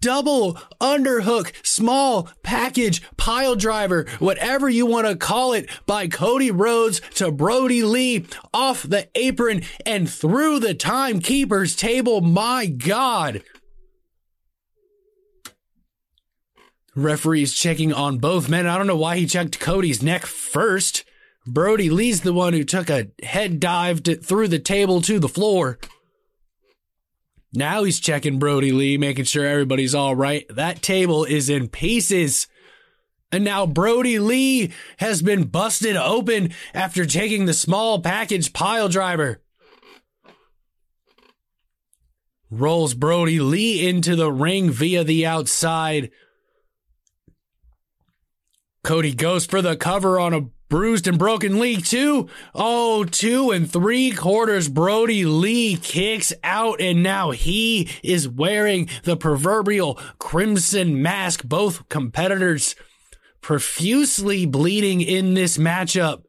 double 0.00 0.54
underhook, 0.80 1.52
small 1.64 2.28
package, 2.42 3.02
pile 3.16 3.56
driver, 3.56 4.06
whatever 4.18 4.68
you 4.68 4.86
want 4.86 5.06
to 5.06 5.16
call 5.16 5.52
it, 5.52 5.68
by 5.86 6.08
Cody 6.08 6.50
Rhodes 6.50 7.00
to 7.14 7.30
Brodie 7.30 7.82
Lee 7.82 8.26
off 8.52 8.82
the 8.82 9.08
apron 9.14 9.62
and 9.84 10.08
through 10.08 10.60
the 10.60 10.74
timekeeper's 10.74 11.76
table. 11.76 12.20
My 12.20 12.66
God. 12.66 13.42
Referee's 16.94 17.54
checking 17.54 17.92
on 17.92 18.18
both 18.18 18.48
men. 18.48 18.66
I 18.66 18.76
don't 18.76 18.88
know 18.88 18.96
why 18.96 19.18
he 19.18 19.26
checked 19.26 19.60
Cody's 19.60 20.02
neck 20.02 20.26
first. 20.26 21.04
Brodie 21.46 21.90
Lee's 21.90 22.22
the 22.22 22.32
one 22.32 22.52
who 22.52 22.64
took 22.64 22.90
a 22.90 23.08
head 23.22 23.60
dive 23.60 24.02
to, 24.02 24.16
through 24.16 24.48
the 24.48 24.58
table 24.58 25.00
to 25.02 25.18
the 25.18 25.28
floor. 25.28 25.78
Now 27.52 27.84
he's 27.84 28.00
checking 28.00 28.38
Brodie 28.38 28.72
Lee, 28.72 28.98
making 28.98 29.24
sure 29.24 29.46
everybody's 29.46 29.94
all 29.94 30.14
right. 30.14 30.44
That 30.50 30.82
table 30.82 31.24
is 31.24 31.48
in 31.48 31.68
pieces. 31.68 32.46
And 33.32 33.44
now 33.44 33.66
Brodie 33.66 34.18
Lee 34.18 34.72
has 34.98 35.22
been 35.22 35.44
busted 35.44 35.96
open 35.96 36.52
after 36.74 37.06
taking 37.06 37.44
the 37.44 37.54
small 37.54 38.00
package 38.00 38.52
pile 38.52 38.88
driver. 38.88 39.42
Rolls 42.50 42.94
Brodie 42.94 43.40
Lee 43.40 43.86
into 43.86 44.16
the 44.16 44.32
ring 44.32 44.70
via 44.70 45.04
the 45.04 45.26
outside. 45.26 46.10
Cody 48.82 49.12
goes 49.12 49.44
for 49.44 49.60
the 49.60 49.76
cover 49.76 50.18
on 50.18 50.32
a 50.32 50.48
Bruised 50.68 51.08
and 51.08 51.18
broken 51.18 51.58
Lee, 51.58 51.80
two. 51.80 52.28
Oh, 52.54 53.04
two 53.04 53.50
and 53.50 53.70
three 53.70 54.10
quarters. 54.10 54.68
Brodie 54.68 55.24
Lee 55.24 55.76
kicks 55.76 56.32
out, 56.44 56.80
and 56.80 57.02
now 57.02 57.30
he 57.30 57.88
is 58.02 58.28
wearing 58.28 58.88
the 59.04 59.16
proverbial 59.16 59.94
crimson 60.18 61.00
mask. 61.00 61.44
Both 61.44 61.88
competitors 61.88 62.74
profusely 63.40 64.44
bleeding 64.44 65.00
in 65.00 65.32
this 65.32 65.56
matchup. 65.56 66.24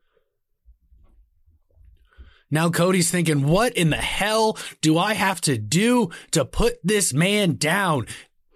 Now 2.50 2.70
Cody's 2.70 3.12
thinking, 3.12 3.46
what 3.46 3.74
in 3.74 3.90
the 3.90 3.98
hell 3.98 4.58
do 4.82 4.98
I 4.98 5.14
have 5.14 5.42
to 5.42 5.58
do 5.58 6.10
to 6.32 6.46
put 6.46 6.78
this 6.84 7.14
man 7.14 7.56
down? 7.56 8.08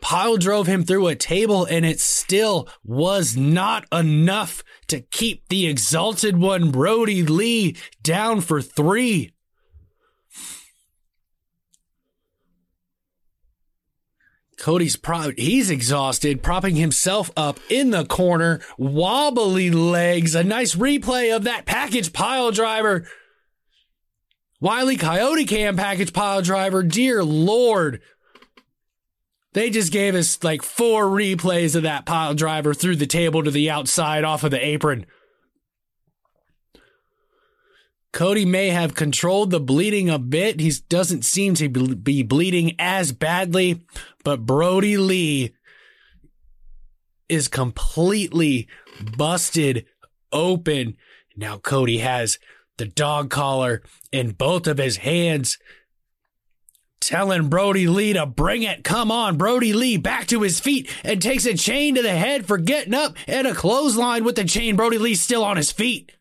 Pile 0.03 0.36
drove 0.36 0.67
him 0.67 0.83
through 0.83 1.07
a 1.07 1.15
table 1.15 1.63
and 1.63 1.86
it 1.86 1.98
still 1.98 2.67
was 2.83 3.38
not 3.38 3.86
enough 3.89 4.62
to 4.88 5.00
keep 5.00 5.48
the 5.48 5.65
exalted 5.65 6.38
one, 6.38 6.72
Brodie 6.72 7.24
Lee, 7.24 7.77
down 8.01 8.41
for 8.41 8.62
three. 8.62 9.33
Cody's 14.57 14.98
pro- 14.98 15.31
he's 15.38 15.69
exhausted, 15.69 16.43
propping 16.43 16.75
himself 16.75 17.31
up 17.38 17.62
in 17.69 17.91
the 17.91 18.03
corner, 18.03 18.60
wobbly 18.77 19.72
legs. 19.72 20.36
A 20.36 20.43
nice 20.43 20.75
replay 20.75 21.33
of 21.33 21.45
that 21.45 21.65
package 21.65 22.12
pile 22.12 22.51
driver. 22.51 23.07
Wiley 24.60 24.98
Coyote 24.98 25.45
Cam 25.45 25.77
package 25.77 26.12
pile 26.12 26.41
driver. 26.41 26.83
Dear 26.83 27.24
Lord. 27.24 28.01
They 29.53 29.69
just 29.69 29.91
gave 29.91 30.15
us 30.15 30.43
like 30.43 30.63
four 30.63 31.05
replays 31.05 31.75
of 31.75 31.83
that 31.83 32.05
pile 32.05 32.33
driver 32.33 32.74
through 32.74 32.95
the 32.98 33.07
table 33.07 33.43
to 33.43 33.51
the 33.51 33.69
outside 33.69 34.24
off 34.24 34.43
of 34.43 34.51
the 34.51 34.65
apron. 34.65 35.05
Cody 38.12 38.45
may 38.45 38.69
have 38.69 38.93
controlled 38.93 39.50
the 39.50 39.60
bleeding 39.60 40.10
a 40.10 40.19
bit. 40.19 40.60
He 40.60 40.72
doesn't 40.88 41.25
seem 41.25 41.55
to 41.55 41.67
be 41.69 42.22
bleeding 42.22 42.75
as 42.77 43.12
badly, 43.12 43.83
but 44.24 44.45
Brodie 44.45 44.98
Lee 44.98 45.55
is 47.27 47.48
completely 47.48 48.67
busted 49.17 49.86
open. 50.31 50.95
Now 51.36 51.57
Cody 51.57 52.00
has 52.00 52.38
the 52.77 52.86
dog 52.86 53.31
collar 53.31 53.81
in 54.12 54.31
both 54.31 54.67
of 54.67 54.77
his 54.77 54.98
hands 54.98 55.57
telling 57.07 57.50
Brodie 57.50 57.88
Lee 57.88 58.13
to 58.13 58.25
bring 58.25 58.63
it. 58.63 58.83
Come 58.83 59.12
on, 59.12 59.38
Brodie 59.38 59.74
Lee 59.74 59.98
back 59.98 60.27
to 60.27 60.41
his 60.41 60.60
feet 60.60 60.89
and 61.03 61.22
takes 61.22 61.45
a 61.45 61.55
chain 61.55 61.95
to 61.95 62.01
the 62.01 62.15
head 62.15 62.45
for 62.45 62.57
getting 62.57 62.93
up 62.93 63.15
and 63.27 63.48
a 63.48 63.53
clothesline 63.53 64.24
with 64.24 64.36
the 64.36 64.43
chain. 64.43 64.75
Brodie 64.75 64.98
Lee 64.98 65.15
still 65.15 65.43
on 65.43 65.57
his 65.57 65.72
feet. 65.72 66.12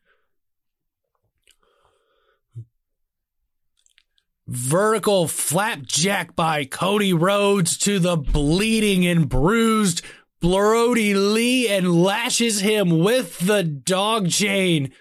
Vertical 4.45 5.27
flapjack 5.27 6.35
by 6.35 6.65
Cody 6.65 7.13
Rhodes 7.13 7.77
to 7.79 7.97
the 7.97 8.17
bleeding 8.17 9.05
and 9.05 9.29
bruised 9.29 10.01
Brodie 10.41 11.13
Lee 11.13 11.69
and 11.69 12.03
lashes 12.03 12.59
him 12.59 12.99
with 12.99 13.39
the 13.39 13.63
dog 13.63 14.29
chain. 14.29 14.91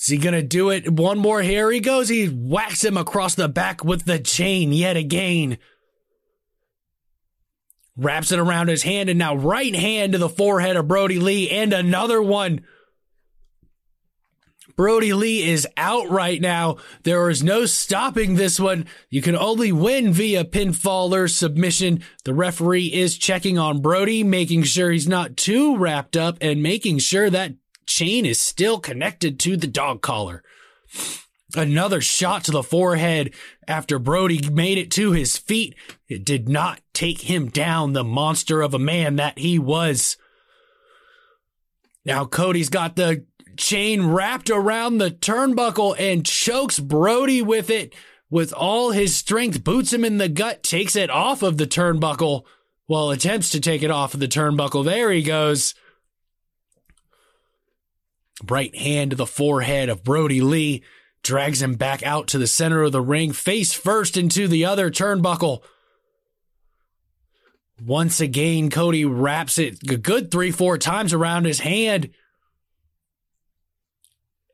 Is 0.00 0.06
he 0.06 0.16
gonna 0.16 0.42
do 0.42 0.70
it? 0.70 0.90
One 0.90 1.18
more 1.18 1.42
here 1.42 1.70
he 1.70 1.78
goes. 1.78 2.08
He 2.08 2.26
whacks 2.26 2.82
him 2.82 2.96
across 2.96 3.34
the 3.34 3.48
back 3.48 3.84
with 3.84 4.06
the 4.06 4.18
chain 4.18 4.72
yet 4.72 4.96
again. 4.96 5.58
Wraps 7.96 8.32
it 8.32 8.38
around 8.38 8.68
his 8.68 8.82
hand 8.82 9.10
and 9.10 9.18
now 9.18 9.34
right 9.34 9.74
hand 9.74 10.12
to 10.12 10.18
the 10.18 10.28
forehead 10.28 10.76
of 10.76 10.88
Brodie 10.88 11.18
Lee 11.18 11.50
and 11.50 11.74
another 11.74 12.22
one. 12.22 12.62
Brodie 14.74 15.12
Lee 15.12 15.46
is 15.46 15.68
out 15.76 16.08
right 16.08 16.40
now. 16.40 16.78
There 17.02 17.28
is 17.28 17.42
no 17.42 17.66
stopping 17.66 18.36
this 18.36 18.58
one. 18.58 18.86
You 19.10 19.20
can 19.20 19.36
only 19.36 19.70
win 19.70 20.14
via 20.14 20.44
pinfall 20.44 21.12
or 21.12 21.28
submission. 21.28 22.02
The 22.24 22.32
referee 22.32 22.86
is 22.86 23.18
checking 23.18 23.58
on 23.58 23.82
Brodie, 23.82 24.24
making 24.24 24.62
sure 24.62 24.90
he's 24.90 25.08
not 25.08 25.36
too 25.36 25.76
wrapped 25.76 26.16
up 26.16 26.38
and 26.40 26.62
making 26.62 27.00
sure 27.00 27.28
that 27.28 27.52
chain 27.86 28.26
is 28.26 28.40
still 28.40 28.78
connected 28.78 29.38
to 29.40 29.56
the 29.56 29.66
dog 29.66 30.02
collar. 30.02 30.42
Another 31.54 32.00
shot 32.00 32.44
to 32.44 32.52
the 32.52 32.62
forehead 32.62 33.34
after 33.66 33.98
Brodie 33.98 34.48
made 34.50 34.78
it 34.78 34.90
to 34.92 35.12
his 35.12 35.36
feet. 35.36 35.74
It 36.08 36.24
did 36.24 36.48
not 36.48 36.80
take 36.92 37.22
him 37.22 37.48
down, 37.48 37.92
the 37.92 38.04
monster 38.04 38.62
of 38.62 38.72
a 38.72 38.78
man 38.78 39.16
that 39.16 39.38
he 39.38 39.58
was. 39.58 40.16
Now 42.04 42.24
Cody's 42.24 42.68
got 42.68 42.96
the 42.96 43.24
chain 43.56 44.06
wrapped 44.06 44.48
around 44.48 44.98
the 44.98 45.10
turnbuckle 45.10 45.96
and 45.98 46.24
chokes 46.24 46.78
Brodie 46.78 47.42
with 47.42 47.68
it 47.68 47.94
with 48.30 48.52
all 48.52 48.92
his 48.92 49.16
strength, 49.16 49.64
boots 49.64 49.92
him 49.92 50.04
in 50.04 50.18
the 50.18 50.28
gut, 50.28 50.62
takes 50.62 50.94
it 50.94 51.10
off 51.10 51.42
of 51.42 51.58
the 51.58 51.66
turnbuckle. 51.66 52.44
Well, 52.86 53.10
attempts 53.10 53.50
to 53.50 53.60
take 53.60 53.82
it 53.82 53.90
off 53.90 54.14
of 54.14 54.20
the 54.20 54.28
turnbuckle. 54.28 54.84
There 54.84 55.10
he 55.10 55.22
goes. 55.22 55.74
Right 58.48 58.74
hand 58.74 59.10
to 59.10 59.16
the 59.16 59.26
forehead 59.26 59.88
of 59.88 60.04
Brodie 60.04 60.40
Lee 60.40 60.82
drags 61.22 61.60
him 61.60 61.74
back 61.74 62.02
out 62.02 62.26
to 62.28 62.38
the 62.38 62.46
center 62.46 62.82
of 62.82 62.92
the 62.92 63.02
ring, 63.02 63.32
face 63.32 63.72
first 63.72 64.16
into 64.16 64.48
the 64.48 64.64
other 64.64 64.90
turnbuckle. 64.90 65.62
Once 67.84 68.20
again, 68.20 68.70
Cody 68.70 69.04
wraps 69.04 69.58
it 69.58 69.78
a 69.90 69.96
good 69.96 70.30
three, 70.30 70.50
four 70.50 70.78
times 70.78 71.12
around 71.12 71.44
his 71.44 71.60
hand 71.60 72.10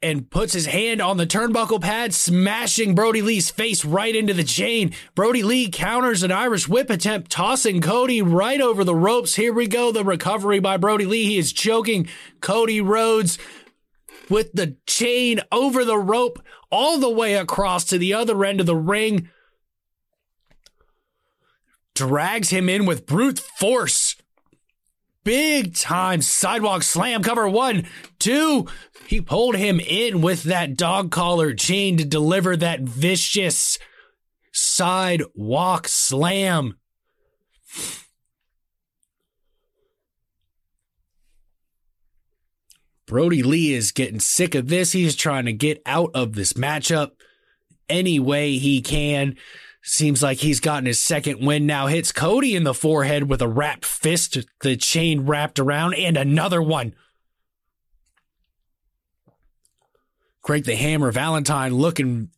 and 0.02 0.30
puts 0.30 0.52
his 0.52 0.66
hand 0.66 1.00
on 1.00 1.16
the 1.16 1.26
turnbuckle 1.26 1.80
pad, 1.80 2.14
smashing 2.14 2.94
Brodie 2.94 3.22
Lee's 3.22 3.50
face 3.50 3.84
right 3.84 4.14
into 4.14 4.34
the 4.34 4.44
chain. 4.44 4.92
Brodie 5.14 5.42
Lee 5.42 5.68
counters 5.68 6.22
an 6.22 6.30
Irish 6.30 6.68
whip 6.68 6.90
attempt, 6.90 7.30
tossing 7.30 7.80
Cody 7.80 8.22
right 8.22 8.60
over 8.60 8.84
the 8.84 8.94
ropes. 8.94 9.34
Here 9.34 9.52
we 9.52 9.66
go. 9.66 9.90
The 9.90 10.04
recovery 10.04 10.60
by 10.60 10.76
Brodie 10.76 11.06
Lee. 11.06 11.24
He 11.24 11.38
is 11.38 11.52
choking 11.52 12.08
Cody 12.40 12.80
Rhodes 12.80 13.38
with 14.28 14.52
the 14.52 14.76
chain 14.86 15.40
over 15.52 15.84
the 15.84 15.98
rope 15.98 16.42
all 16.70 16.98
the 16.98 17.10
way 17.10 17.34
across 17.34 17.84
to 17.84 17.98
the 17.98 18.14
other 18.14 18.44
end 18.44 18.60
of 18.60 18.66
the 18.66 18.76
ring. 18.76 19.28
Drags 21.94 22.50
him 22.50 22.68
in 22.68 22.86
with 22.86 23.06
brute 23.06 23.38
force. 23.38 24.16
Big 25.24 25.74
time 25.74 26.22
sidewalk 26.22 26.84
slam 26.84 27.22
cover 27.22 27.48
one, 27.48 27.84
two. 28.18 28.66
He 29.08 29.20
pulled 29.20 29.56
him 29.56 29.80
in 29.80 30.20
with 30.20 30.44
that 30.44 30.76
dog 30.76 31.10
collar 31.10 31.52
chain 31.52 31.96
to 31.96 32.04
deliver 32.04 32.56
that 32.56 32.82
vicious 32.82 33.78
sidewalk 34.52 35.88
slam. 35.88 36.78
Brodie 43.06 43.42
Lee 43.42 43.72
is 43.72 43.92
getting 43.92 44.20
sick 44.20 44.54
of 44.54 44.68
this. 44.68 44.92
He's 44.92 45.14
trying 45.14 45.44
to 45.46 45.52
get 45.52 45.80
out 45.86 46.10
of 46.14 46.34
this 46.34 46.54
matchup 46.54 47.12
any 47.88 48.18
way 48.18 48.58
he 48.58 48.80
can. 48.82 49.36
Seems 49.82 50.20
like 50.20 50.38
he's 50.38 50.58
gotten 50.58 50.86
his 50.86 51.00
second 51.00 51.46
win 51.46 51.64
now. 51.64 51.86
Hits 51.86 52.10
Cody 52.10 52.56
in 52.56 52.64
the 52.64 52.74
forehead 52.74 53.28
with 53.28 53.40
a 53.40 53.46
wrapped 53.46 53.84
fist, 53.84 54.36
the 54.60 54.76
chain 54.76 55.26
wrapped 55.26 55.60
around, 55.60 55.94
and 55.94 56.16
another 56.16 56.60
one. 56.60 56.94
Greg 60.42 60.64
the 60.64 60.74
Hammer 60.74 61.12
Valentine 61.12 61.74
looking 61.74 62.30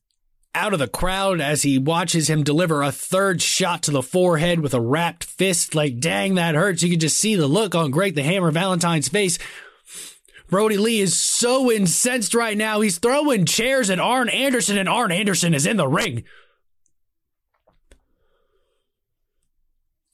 out 0.54 0.74
of 0.74 0.78
the 0.78 0.88
crowd 0.88 1.40
as 1.40 1.62
he 1.62 1.78
watches 1.78 2.28
him 2.28 2.42
deliver 2.42 2.82
a 2.82 2.92
third 2.92 3.40
shot 3.40 3.82
to 3.84 3.90
the 3.90 4.02
forehead 4.02 4.60
with 4.60 4.74
a 4.74 4.80
wrapped 4.80 5.24
fist. 5.24 5.74
Like, 5.74 6.00
dang, 6.00 6.34
that 6.34 6.54
hurts. 6.54 6.82
You 6.82 6.90
can 6.90 7.00
just 7.00 7.18
see 7.18 7.34
the 7.34 7.46
look 7.46 7.74
on 7.74 7.90
Greg 7.90 8.14
the 8.14 8.22
Hammer 8.22 8.50
Valentine's 8.50 9.08
face 9.08 9.38
Brodie 10.48 10.78
Lee 10.78 11.00
is 11.00 11.20
so 11.20 11.70
incensed 11.70 12.34
right 12.34 12.56
now. 12.56 12.80
He's 12.80 12.98
throwing 12.98 13.44
chairs 13.44 13.90
at 13.90 14.00
Arn 14.00 14.30
Anderson, 14.30 14.78
and 14.78 14.88
Arn 14.88 15.12
Anderson 15.12 15.52
is 15.52 15.66
in 15.66 15.76
the 15.76 15.86
ring. 15.86 16.24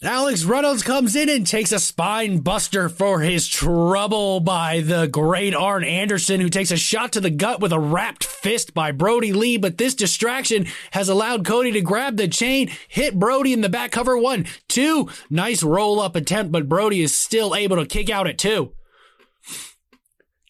Alex 0.02 0.44
Reynolds 0.44 0.82
comes 0.82 1.16
in 1.16 1.30
and 1.30 1.46
takes 1.46 1.72
a 1.72 1.78
spine 1.78 2.40
buster 2.40 2.90
for 2.90 3.20
his 3.20 3.48
trouble 3.48 4.40
by 4.40 4.80
the 4.80 5.06
great 5.06 5.54
Arn 5.54 5.82
Anderson, 5.82 6.40
who 6.40 6.50
takes 6.50 6.70
a 6.70 6.76
shot 6.76 7.12
to 7.12 7.20
the 7.20 7.30
gut 7.30 7.60
with 7.60 7.72
a 7.72 7.80
wrapped 7.80 8.22
fist 8.22 8.74
by 8.74 8.92
Brodie 8.92 9.32
Lee. 9.32 9.56
But 9.56 9.78
this 9.78 9.94
distraction 9.94 10.66
has 10.90 11.08
allowed 11.08 11.46
Cody 11.46 11.72
to 11.72 11.80
grab 11.80 12.18
the 12.18 12.28
chain, 12.28 12.70
hit 12.88 13.18
Brodie 13.18 13.54
in 13.54 13.62
the 13.62 13.70
back 13.70 13.92
cover. 13.92 14.18
One, 14.18 14.44
two, 14.68 15.08
nice 15.30 15.62
roll 15.62 16.00
up 16.00 16.16
attempt, 16.16 16.52
but 16.52 16.68
Brodie 16.68 17.00
is 17.00 17.16
still 17.16 17.54
able 17.54 17.76
to 17.76 17.86
kick 17.86 18.10
out 18.10 18.26
at 18.26 18.36
two 18.36 18.74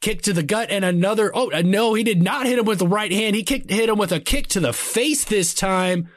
kick 0.05 0.21
to 0.21 0.35
the 0.35 0.43
gut 0.43 0.71
and 0.71 0.85
another. 0.85 1.35
Oh, 1.35 1.51
uh, 1.51 1.63
no, 1.63 1.95
he 1.95 2.05
did 2.05 2.23
not 2.23 2.45
hit 2.45 2.59
him 2.59 2.67
with 2.67 2.79
the 2.79 2.87
right 2.87 3.11
hand. 3.11 3.35
He 3.35 3.43
kicked, 3.43 3.71
hit 3.71 3.89
him 3.89 3.97
with 3.97 4.13
a 4.13 4.21
kick 4.21 4.49
to 4.49 4.61
the 4.61 4.75
face 4.75 5.25
this 5.25 5.55
time. 5.55 6.11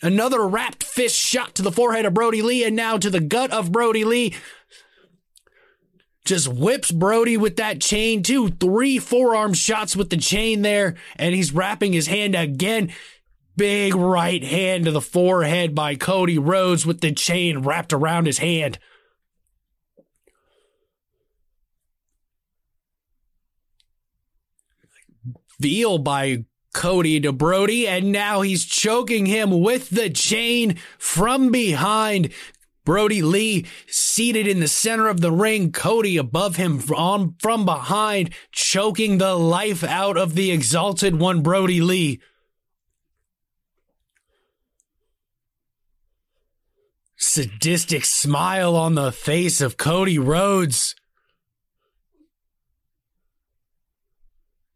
Another 0.00 0.48
wrapped 0.48 0.82
fist 0.82 1.14
shot 1.14 1.54
to 1.56 1.62
the 1.62 1.70
forehead 1.70 2.06
of 2.06 2.14
Brodie 2.14 2.40
Lee 2.40 2.64
and 2.64 2.74
now 2.74 2.96
to 2.96 3.10
the 3.10 3.20
gut 3.20 3.50
of 3.50 3.70
Brodie 3.70 4.06
Lee. 4.06 4.34
just 6.24 6.48
whips 6.48 6.90
Brodie 6.90 7.36
with 7.36 7.56
that 7.56 7.82
chain, 7.82 8.22
two, 8.22 8.48
three 8.48 8.98
forearm 8.98 9.52
shots 9.52 9.94
with 9.94 10.08
the 10.08 10.16
chain 10.16 10.62
there, 10.62 10.94
and 11.16 11.34
he's 11.34 11.52
wrapping 11.52 11.92
his 11.92 12.06
hand 12.06 12.34
again. 12.34 12.90
Big 13.58 13.94
right 13.94 14.42
hand 14.42 14.86
to 14.86 14.90
the 14.90 15.02
forehead 15.02 15.74
by 15.74 15.96
Cody 15.96 16.38
Rhodes 16.38 16.86
with 16.86 17.02
the 17.02 17.12
chain 17.12 17.58
wrapped 17.58 17.92
around 17.92 18.24
his 18.24 18.38
hand. 18.38 18.78
Veal 25.60 25.98
by 25.98 26.44
Cody 26.72 27.20
to 27.20 27.32
Brodie, 27.32 27.86
and 27.86 28.10
now 28.12 28.40
he's 28.40 28.64
choking 28.64 29.26
him 29.26 29.60
with 29.60 29.90
the 29.90 30.10
chain 30.10 30.76
from 30.98 31.50
behind. 31.50 32.32
Brodie 32.84 33.22
Lee 33.22 33.66
seated 33.86 34.46
in 34.46 34.60
the 34.60 34.68
center 34.68 35.08
of 35.08 35.20
the 35.20 35.30
ring, 35.30 35.70
Cody 35.70 36.16
above 36.16 36.56
him 36.56 36.78
from, 36.78 37.36
from 37.38 37.64
behind, 37.64 38.30
choking 38.50 39.18
the 39.18 39.36
life 39.36 39.84
out 39.84 40.16
of 40.16 40.34
the 40.34 40.50
exalted 40.50 41.18
one, 41.18 41.42
Brodie 41.42 41.80
Lee. 41.80 42.20
Sadistic 47.16 48.04
smile 48.04 48.74
on 48.74 48.96
the 48.96 49.12
face 49.12 49.60
of 49.60 49.76
Cody 49.76 50.18
Rhodes. 50.18 50.96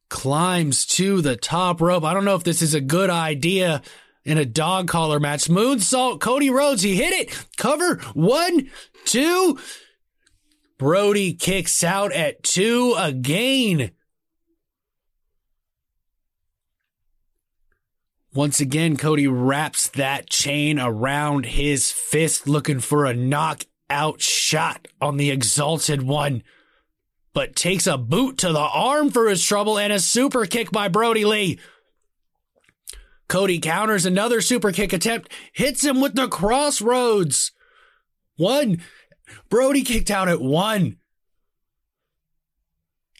Climbs 0.08 0.86
to 0.86 1.20
the 1.20 1.36
top 1.36 1.80
rope. 1.80 2.04
I 2.04 2.14
don't 2.14 2.24
know 2.24 2.36
if 2.36 2.44
this 2.44 2.62
is 2.62 2.74
a 2.74 2.80
good 2.80 3.10
idea 3.10 3.82
in 4.24 4.38
a 4.38 4.44
dog 4.44 4.88
collar 4.88 5.20
match. 5.20 5.48
Moonsault, 5.48 6.20
Cody 6.20 6.50
Rhodes, 6.50 6.82
he 6.82 6.96
hit 6.96 7.12
it. 7.12 7.46
Cover 7.56 7.96
one, 8.14 8.70
two. 9.04 9.58
Brodie 10.78 11.32
kicks 11.32 11.82
out 11.82 12.12
at 12.12 12.42
two 12.42 12.94
again. 12.98 13.92
Once 18.34 18.60
again, 18.60 18.98
Cody 18.98 19.26
wraps 19.26 19.88
that 19.88 20.28
chain 20.28 20.78
around 20.78 21.46
his 21.46 21.90
fist, 21.90 22.46
looking 22.46 22.80
for 22.80 23.06
a 23.06 23.14
knockout 23.14 24.20
shot 24.20 24.88
on 25.00 25.16
the 25.16 25.30
exalted 25.30 26.02
one, 26.02 26.42
but 27.36 27.54
takes 27.54 27.86
a 27.86 27.98
boot 27.98 28.38
to 28.38 28.50
the 28.50 28.58
arm 28.58 29.10
for 29.10 29.28
his 29.28 29.44
trouble 29.44 29.78
and 29.78 29.92
a 29.92 30.00
super 30.00 30.46
kick 30.46 30.70
by 30.72 30.88
Brodie 30.88 31.26
Lee. 31.26 31.58
Cody 33.28 33.58
counters 33.58 34.06
another 34.06 34.40
super 34.40 34.72
kick 34.72 34.94
attempt, 34.94 35.30
hits 35.52 35.84
him 35.84 36.00
with 36.00 36.14
the 36.14 36.28
Cross 36.28 36.80
Rhodes. 36.80 37.52
One. 38.38 38.80
Brodie 39.50 39.82
kicked 39.82 40.10
out 40.10 40.30
at 40.30 40.40
one. 40.40 40.96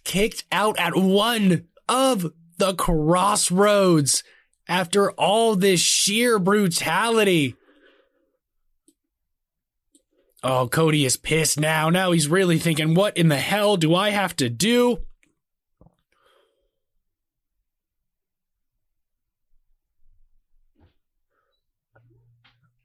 Kicked 0.02 0.44
out 0.50 0.78
at 0.78 0.96
one 0.96 1.66
of 1.86 2.32
the 2.56 2.72
Cross 2.72 3.50
Rhodes 3.50 4.24
after 4.66 5.10
all 5.10 5.56
this 5.56 5.80
sheer 5.80 6.38
brutality. 6.38 7.54
Oh, 10.48 10.68
Cody 10.68 11.04
is 11.04 11.16
pissed 11.16 11.58
now. 11.58 11.90
Now 11.90 12.12
he's 12.12 12.28
really 12.28 12.60
thinking, 12.60 12.94
what 12.94 13.16
in 13.16 13.26
the 13.26 13.36
hell 13.36 13.76
do 13.76 13.96
I 13.96 14.10
have 14.10 14.36
to 14.36 14.48
do? 14.48 14.98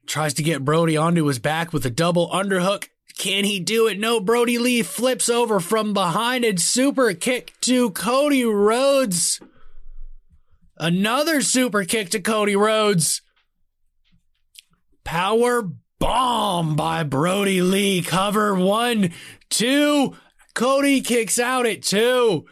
Tries 0.06 0.34
to 0.34 0.42
get 0.42 0.64
Brodie 0.64 0.96
onto 0.96 1.26
his 1.26 1.38
back 1.38 1.72
with 1.72 1.86
a 1.86 1.90
double 1.90 2.28
underhook. 2.30 2.88
Can 3.16 3.44
he 3.44 3.60
do 3.60 3.86
it? 3.86 3.96
No, 3.96 4.18
Brodie 4.18 4.58
Lee 4.58 4.82
flips 4.82 5.28
over 5.28 5.60
from 5.60 5.94
behind 5.94 6.44
and 6.44 6.60
super 6.60 7.14
kick 7.14 7.52
to 7.60 7.92
Cody 7.92 8.44
Rhodes. 8.44 9.38
Another 10.78 11.40
super 11.40 11.84
kick 11.84 12.10
to 12.10 12.18
Cody 12.18 12.56
Rhodes. 12.56 13.22
Power 15.04 15.70
bomb 16.02 16.74
by 16.74 17.04
Brodie 17.04 17.62
Lee. 17.62 18.02
Cover 18.02 18.56
one, 18.56 19.12
two. 19.48 20.16
Cody 20.52 21.00
kicks 21.00 21.38
out 21.38 21.64
at 21.64 21.82
two. 21.82 22.44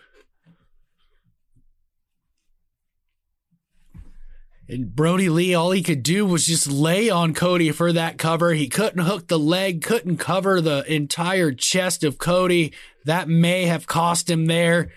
And 4.68 4.94
Brodie 4.94 5.28
Lee, 5.28 5.52
all 5.52 5.72
he 5.72 5.82
could 5.82 6.04
do 6.04 6.24
was 6.24 6.46
just 6.46 6.70
lay 6.70 7.10
on 7.10 7.34
Cody 7.34 7.72
for 7.72 7.92
that 7.92 8.18
cover. 8.18 8.52
He 8.52 8.68
couldn't 8.68 9.02
hook 9.02 9.26
the 9.26 9.38
leg, 9.38 9.82
couldn't 9.82 10.18
cover 10.18 10.60
the 10.60 10.84
entire 10.86 11.50
chest 11.50 12.04
of 12.04 12.18
Cody. 12.18 12.72
That 13.04 13.28
may 13.28 13.64
have 13.64 13.88
cost 13.88 14.30
him 14.30 14.46
there, 14.46 14.92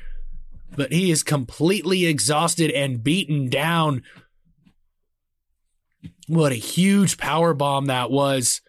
but 0.75 0.93
he 0.93 1.09
is 1.09 1.23
completely 1.23 2.05
exhausted 2.05 2.69
and 2.69 3.03
beaten 3.03 3.49
down. 3.49 4.03
What 6.27 6.51
a 6.51 6.55
huge 6.55 7.17
power 7.17 7.53
bomb 7.53 7.87
that 7.87 8.09
was. 8.09 8.61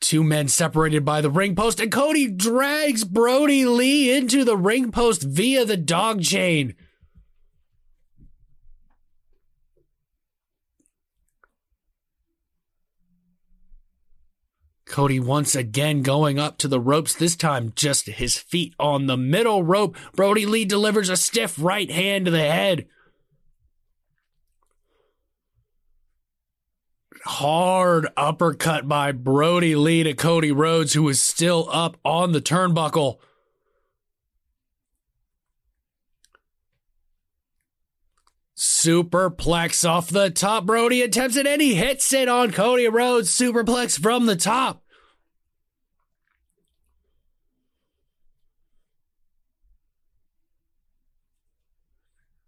Two 0.00 0.24
men 0.24 0.48
separated 0.48 1.04
by 1.04 1.20
the 1.20 1.30
ring 1.30 1.54
post, 1.54 1.78
and 1.78 1.92
Cody 1.92 2.26
drags 2.28 3.04
Brodie 3.04 3.66
Lee 3.66 4.12
into 4.12 4.44
the 4.44 4.56
ring 4.56 4.90
post 4.90 5.22
via 5.22 5.64
the 5.64 5.76
dog 5.76 6.22
chain. 6.22 6.74
Cody 14.86 15.20
once 15.20 15.54
again 15.54 16.02
going 16.02 16.38
up 16.38 16.58
to 16.58 16.68
the 16.68 16.80
ropes, 16.80 17.14
this 17.14 17.36
time 17.36 17.72
just 17.74 18.06
his 18.06 18.36
feet 18.36 18.74
on 18.78 19.06
the 19.06 19.16
middle 19.16 19.62
rope. 19.62 19.96
Brodie 20.14 20.44
Lee 20.44 20.66
delivers 20.66 21.08
a 21.08 21.16
stiff 21.16 21.56
right 21.58 21.90
hand 21.90 22.26
to 22.26 22.30
the 22.30 22.40
head. 22.40 22.86
Hard 27.24 28.08
uppercut 28.16 28.88
by 28.88 29.12
Brodie 29.12 29.76
Lee 29.76 30.02
to 30.02 30.12
Cody 30.12 30.50
Rhodes, 30.50 30.94
who 30.94 31.08
is 31.08 31.20
still 31.20 31.68
up 31.70 31.96
on 32.04 32.32
the 32.32 32.40
turnbuckle. 32.40 33.18
Superplex 38.56 39.88
off 39.88 40.08
the 40.08 40.30
top. 40.30 40.66
Brodie 40.66 41.02
attempts 41.02 41.36
it 41.36 41.46
and 41.46 41.62
he 41.62 41.74
hits 41.74 42.12
it 42.12 42.28
on 42.28 42.50
Cody 42.50 42.88
Rhodes. 42.88 43.30
Superplex 43.30 44.00
from 44.00 44.26
the 44.26 44.36
top. 44.36 44.81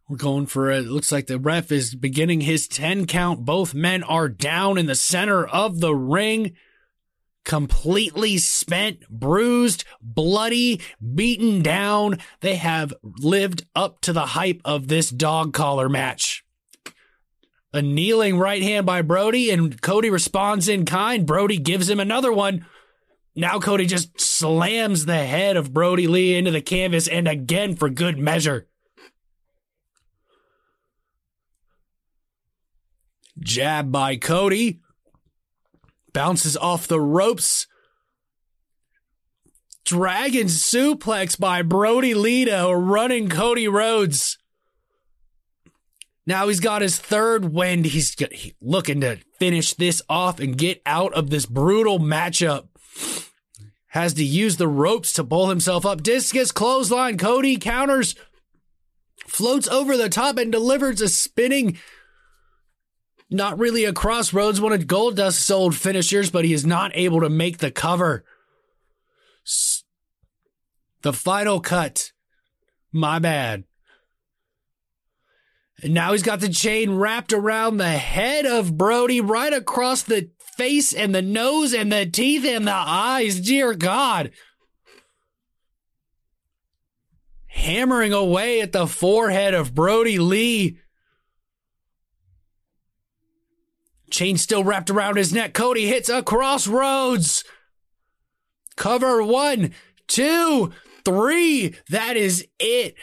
We're 0.08 0.16
going 0.18 0.46
for 0.46 0.70
it. 0.70 0.82
Looks 0.82 1.10
like 1.10 1.26
the 1.26 1.38
ref 1.38 1.72
is 1.72 1.94
beginning 1.94 2.42
his 2.42 2.68
10 2.68 3.06
count. 3.06 3.44
Both 3.44 3.72
men 3.72 4.02
are 4.02 4.28
down 4.28 4.76
in 4.76 4.86
the 4.86 4.94
center 4.94 5.46
of 5.46 5.80
the 5.80 5.94
ring. 5.94 6.54
Completely 7.44 8.36
spent, 8.38 9.08
bruised, 9.08 9.84
bloody, 10.02 10.80
beaten 11.14 11.62
down. 11.62 12.18
They 12.40 12.56
have 12.56 12.92
lived 13.02 13.66
up 13.74 14.00
to 14.02 14.12
the 14.12 14.26
hype 14.26 14.60
of 14.64 14.88
this 14.88 15.08
dog 15.10 15.54
collar 15.54 15.88
match. 15.88 16.44
A 17.72 17.82
kneeling 17.82 18.38
right 18.38 18.62
hand 18.62 18.86
by 18.86 19.02
Brodie, 19.02 19.50
and 19.50 19.80
Cody 19.80 20.08
responds 20.08 20.68
in 20.68 20.84
kind. 20.84 21.26
Brodie 21.26 21.58
gives 21.58 21.88
him 21.88 21.98
another 21.98 22.32
one. 22.32 22.66
Now 23.34 23.58
Cody 23.58 23.86
just 23.86 24.20
slams 24.20 25.06
the 25.06 25.24
head 25.24 25.56
of 25.56 25.72
Brodie 25.72 26.06
Lee 26.06 26.36
into 26.36 26.50
the 26.50 26.60
canvas, 26.60 27.08
and 27.08 27.26
again 27.26 27.74
for 27.74 27.90
good 27.90 28.18
measure. 28.18 28.68
Jab 33.38 33.90
by 33.90 34.16
Cody. 34.16 34.80
Bounces 36.12 36.56
off 36.56 36.86
the 36.86 37.00
ropes. 37.00 37.66
Dragon 39.84 40.46
suplex 40.46 41.38
by 41.38 41.62
Brodie 41.62 42.14
Lee 42.14 42.46
to 42.46 42.74
running 42.74 43.28
Cody 43.28 43.68
Rhodes. 43.68 44.38
Now 46.26 46.48
he's 46.48 46.60
got 46.60 46.80
his 46.80 46.98
third 46.98 47.52
wind. 47.52 47.84
He's 47.86 48.16
looking 48.62 49.00
to 49.02 49.18
finish 49.38 49.74
this 49.74 50.00
off 50.08 50.40
and 50.40 50.56
get 50.56 50.80
out 50.86 51.12
of 51.12 51.28
this 51.28 51.44
brutal 51.44 51.98
matchup. 51.98 52.68
Has 53.88 54.14
to 54.14 54.24
use 54.24 54.56
the 54.56 54.68
ropes 54.68 55.12
to 55.14 55.24
pull 55.24 55.50
himself 55.50 55.84
up. 55.84 56.02
Discus 56.02 56.50
clothesline. 56.50 57.18
Cody 57.18 57.58
counters, 57.58 58.14
floats 59.26 59.68
over 59.68 59.96
the 59.96 60.08
top 60.08 60.38
and 60.38 60.50
delivers 60.50 61.00
a 61.00 61.08
spinning 61.08 61.78
not 63.30 63.58
really 63.58 63.84
a 63.84 63.92
Cross 63.92 64.32
Rhodes, 64.32 64.60
one 64.60 64.72
of 64.72 64.86
Goldust's 64.86 65.50
old 65.50 65.74
finishers, 65.74 66.30
but 66.30 66.44
he 66.44 66.52
is 66.52 66.66
not 66.66 66.92
able 66.94 67.20
to 67.20 67.30
make 67.30 67.58
the 67.58 67.70
cover. 67.70 68.24
The 71.02 71.12
final 71.12 71.60
cut. 71.60 72.12
My 72.92 73.18
bad. 73.18 73.64
And 75.82 75.92
now 75.92 76.12
he's 76.12 76.22
got 76.22 76.40
the 76.40 76.48
chain 76.48 76.94
wrapped 76.94 77.32
around 77.32 77.76
the 77.76 77.88
head 77.88 78.46
of 78.46 78.78
Brodie 78.78 79.20
right 79.20 79.52
across 79.52 80.02
the 80.02 80.30
face 80.56 80.92
and 80.92 81.14
the 81.14 81.22
nose 81.22 81.74
and 81.74 81.92
the 81.92 82.06
teeth 82.06 82.44
and 82.46 82.66
the 82.66 82.72
eyes. 82.72 83.40
Dear 83.40 83.74
God. 83.74 84.30
Hammering 87.48 88.12
away 88.12 88.60
at 88.60 88.72
the 88.72 88.86
forehead 88.86 89.54
of 89.54 89.74
Brodie 89.74 90.18
Lee. 90.18 90.78
Chain 94.14 94.38
still 94.38 94.62
wrapped 94.62 94.90
around 94.90 95.16
his 95.16 95.32
neck. 95.32 95.54
Cody 95.54 95.88
hits 95.88 96.08
a 96.08 96.22
Cross 96.22 96.68
Rhodes. 96.68 97.42
Cover 98.76 99.24
one, 99.24 99.72
two, 100.06 100.70
three. 101.04 101.74
That 101.90 102.16
is 102.16 102.46
it. 102.60 102.94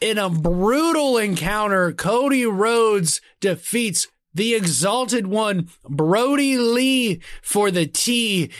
In 0.00 0.18
a 0.18 0.28
brutal 0.28 1.16
encounter, 1.16 1.92
Cody 1.92 2.44
Rhodes 2.44 3.20
defeats 3.38 4.08
the 4.34 4.56
exalted 4.56 5.28
one, 5.28 5.68
Brodie 5.88 6.58
Lee, 6.58 7.22
for 7.40 7.70
the 7.70 7.86
TNT 7.86 8.50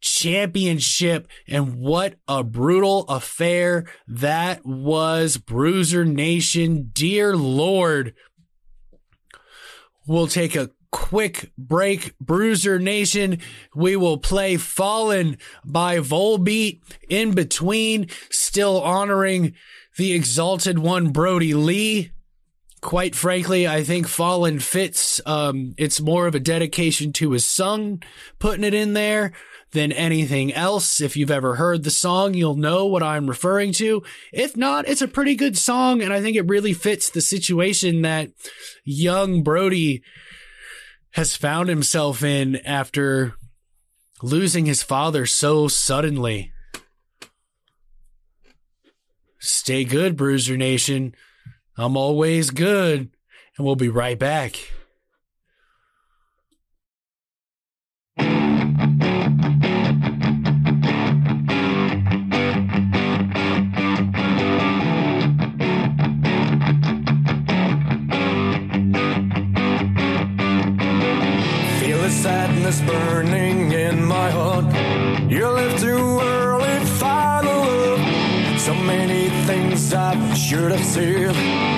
championship. 0.00 1.28
And 1.46 1.76
what 1.76 2.16
a 2.26 2.42
brutal 2.42 3.04
affair 3.08 3.86
that 4.08 4.66
was, 4.66 5.36
Bruiser 5.36 6.04
Nation. 6.04 6.90
Dear 6.92 7.36
Lord. 7.36 8.14
We'll 10.06 10.26
take 10.26 10.54
a 10.54 10.70
quick 10.90 11.50
break, 11.56 12.16
Bruiser 12.18 12.78
Nation. 12.78 13.38
We 13.74 13.96
will 13.96 14.18
play 14.18 14.56
Fallen 14.56 15.38
by 15.64 15.98
Volbeat 15.98 16.80
in 17.08 17.32
between, 17.32 18.08
still 18.30 18.80
honoring 18.80 19.54
the 19.96 20.12
exalted 20.12 20.78
one, 20.78 21.10
Brodie 21.10 21.54
Lee. 21.54 22.10
Quite 22.80 23.14
frankly, 23.14 23.66
I 23.66 23.82
think 23.82 24.06
Fallen 24.06 24.60
fits. 24.60 25.20
Um, 25.24 25.74
it's 25.78 26.00
more 26.00 26.26
of 26.26 26.34
a 26.34 26.40
dedication 26.40 27.12
to 27.14 27.30
his 27.30 27.46
son, 27.46 28.00
putting 28.38 28.64
it 28.64 28.74
in 28.74 28.92
there 28.92 29.32
than 29.74 29.92
anything 29.92 30.52
else. 30.52 31.00
If 31.00 31.16
you've 31.16 31.30
ever 31.30 31.56
heard 31.56 31.84
the 31.84 31.90
song, 31.90 32.32
you'll 32.32 32.56
know 32.56 32.86
what 32.86 33.02
I'm 33.02 33.28
referring 33.28 33.72
to. 33.74 34.02
If 34.32 34.56
not, 34.56 34.88
it's 34.88 35.02
a 35.02 35.08
pretty 35.08 35.34
good 35.34 35.58
song, 35.58 36.00
and 36.00 36.12
I 36.12 36.22
think 36.22 36.36
it 36.36 36.48
really 36.48 36.72
fits 36.72 37.10
the 37.10 37.20
situation 37.20 38.02
that 38.02 38.30
young 38.84 39.42
Brodie 39.42 40.02
has 41.10 41.36
found 41.36 41.68
himself 41.68 42.22
in 42.22 42.56
after 42.64 43.34
losing 44.22 44.64
his 44.64 44.82
father 44.82 45.26
so 45.26 45.68
suddenly. 45.68 46.52
Stay 49.38 49.84
good, 49.84 50.16
Bruiser 50.16 50.56
Nation. 50.56 51.14
I'm 51.76 51.96
always 51.96 52.50
good, 52.50 53.10
and 53.56 53.66
we'll 53.66 53.76
be 53.76 53.88
right 53.88 54.18
back. 54.18 54.73
I 79.92 80.34
should 80.34 80.70
have 80.70 80.84
said, 80.84 81.73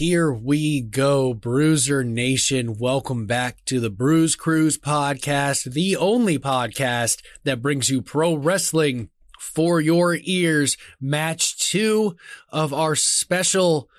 here 0.00 0.32
we 0.32 0.80
go, 0.80 1.34
Bruiser 1.34 2.02
Nation. 2.02 2.78
Welcome 2.78 3.26
back 3.26 3.62
to 3.66 3.80
the 3.80 3.90
Bruise 3.90 4.34
Cruise 4.34 4.78
podcast, 4.78 5.74
the 5.74 5.94
only 5.94 6.38
podcast 6.38 7.20
that 7.44 7.60
brings 7.60 7.90
you 7.90 8.00
pro 8.00 8.32
wrestling 8.32 9.10
for 9.38 9.78
your 9.78 10.16
ears. 10.22 10.78
Match 11.02 11.58
two 11.58 12.16
of 12.48 12.72
our 12.72 12.94
special 12.94 13.90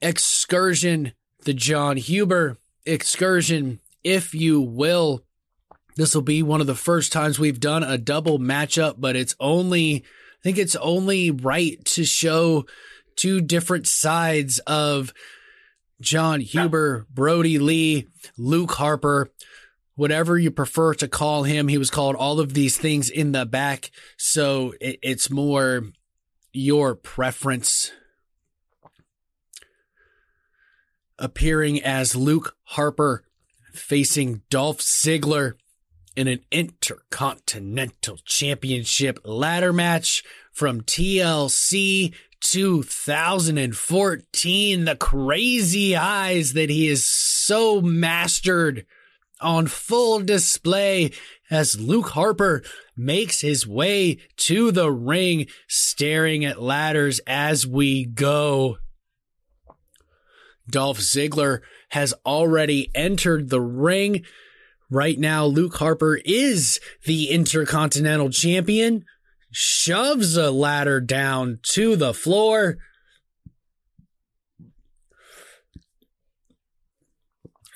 excursion, 0.00 1.12
the 1.44 1.52
Jon 1.52 1.98
Huber 1.98 2.56
excursion, 2.86 3.80
if 4.02 4.32
you 4.32 4.58
will. 4.58 5.22
This 5.96 6.14
will 6.14 6.22
be 6.22 6.42
one 6.42 6.62
of 6.62 6.66
the 6.66 6.74
first 6.74 7.12
times 7.12 7.38
we've 7.38 7.60
done 7.60 7.82
a 7.82 7.98
double 7.98 8.38
matchup, 8.38 8.94
but 8.96 9.16
it's 9.16 9.36
only, 9.38 9.96
I 9.96 10.42
think 10.42 10.56
it's 10.56 10.76
only 10.76 11.30
right 11.30 11.84
to 11.84 12.06
show 12.06 12.64
two 13.16 13.40
different 13.40 13.86
sides 13.86 14.58
of 14.60 15.12
Jon 16.00 16.40
Huber, 16.40 17.06
Brodie 17.10 17.58
Lee, 17.58 18.08
Luke 18.36 18.72
Harper, 18.72 19.30
whatever 19.96 20.38
you 20.38 20.50
prefer 20.50 20.94
to 20.94 21.08
call 21.08 21.44
him. 21.44 21.68
He 21.68 21.78
was 21.78 21.90
called 21.90 22.16
all 22.16 22.40
of 22.40 22.54
these 22.54 22.76
things 22.76 23.08
in 23.08 23.32
the 23.32 23.46
back. 23.46 23.90
So 24.16 24.74
it, 24.80 24.98
it's 25.02 25.30
more 25.30 25.84
your 26.52 26.94
preference. 26.94 27.92
Appearing 31.18 31.82
as 31.82 32.16
Luke 32.16 32.56
Harper 32.64 33.24
facing 33.72 34.42
Dolph 34.50 34.78
Ziggler 34.78 35.54
in 36.16 36.28
an 36.28 36.40
Intercontinental 36.50 38.18
Championship 38.24 39.18
ladder 39.24 39.72
match 39.72 40.22
from 40.52 40.82
TLC 40.82 42.14
2014. 42.44 44.84
The 44.84 44.96
crazy 44.96 45.96
eyes 45.96 46.52
that 46.52 46.70
he 46.70 46.88
is 46.88 47.06
so 47.06 47.80
mastered 47.80 48.86
on 49.40 49.66
full 49.66 50.20
display 50.20 51.10
as 51.50 51.80
Luke 51.80 52.10
Harper 52.10 52.62
makes 52.96 53.40
his 53.40 53.66
way 53.66 54.18
to 54.36 54.70
the 54.70 54.90
ring, 54.90 55.46
staring 55.68 56.44
at 56.44 56.62
ladders 56.62 57.20
as 57.26 57.66
we 57.66 58.04
go. 58.04 58.76
Dolph 60.68 60.98
Ziggler 60.98 61.60
has 61.90 62.14
already 62.24 62.90
entered 62.94 63.50
the 63.50 63.60
ring. 63.60 64.24
Right 64.90 65.18
now, 65.18 65.44
Luke 65.44 65.76
Harper 65.76 66.16
is 66.24 66.80
the 67.04 67.30
Intercontinental 67.30 68.30
Champion, 68.30 69.04
shoves 69.54 70.36
a 70.36 70.50
ladder 70.50 71.00
down 71.00 71.60
to 71.62 71.94
the 71.94 72.12
floor. 72.12 72.76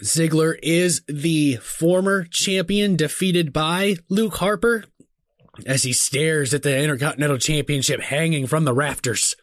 Ziggler 0.02 0.58
is 0.62 1.02
the 1.06 1.56
former 1.56 2.24
champion 2.24 2.96
defeated 2.96 3.52
by 3.52 3.96
Luke 4.08 4.36
Harper 4.36 4.84
as 5.66 5.82
he 5.84 5.92
stares 5.92 6.52
at 6.52 6.62
the 6.62 6.76
Intercontinental 6.76 7.38
Championship 7.38 8.00
hanging 8.00 8.46
from 8.46 8.64
the 8.64 8.74
rafters. 8.74 9.34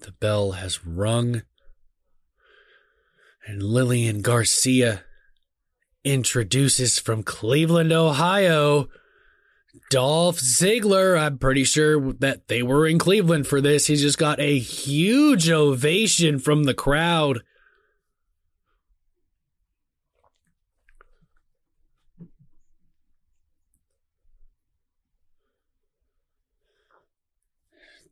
The 0.00 0.12
bell 0.12 0.52
has 0.52 0.86
rung, 0.86 1.42
and 3.50 3.64
Lillian 3.64 4.22
Garcia 4.22 5.02
introduces 6.04 7.00
from 7.00 7.24
Cleveland, 7.24 7.92
Ohio, 7.92 8.88
Dolph 9.90 10.38
Ziggler. 10.38 11.20
I'm 11.20 11.36
pretty 11.36 11.64
sure 11.64 12.12
that 12.20 12.46
they 12.46 12.62
were 12.62 12.86
in 12.86 13.00
Cleveland 13.00 13.48
for 13.48 13.60
this. 13.60 13.88
He's 13.88 14.02
just 14.02 14.18
got 14.18 14.38
a 14.38 14.56
huge 14.56 15.50
ovation 15.50 16.38
from 16.38 16.62
the 16.62 16.74
crowd. 16.74 17.40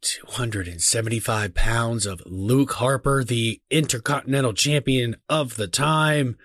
Two 0.01 0.27
hundred 0.29 0.69
and 0.69 0.81
seventy-five 0.81 1.55
pounds 1.55 2.07
of 2.07 2.23
Luke 2.25 2.75
Harper, 2.75 3.25
the 3.25 3.61
Intercontinental 3.69 4.53
Champion 4.53 5.17
of 5.29 5.57
the 5.57 5.67
time. 5.67 6.37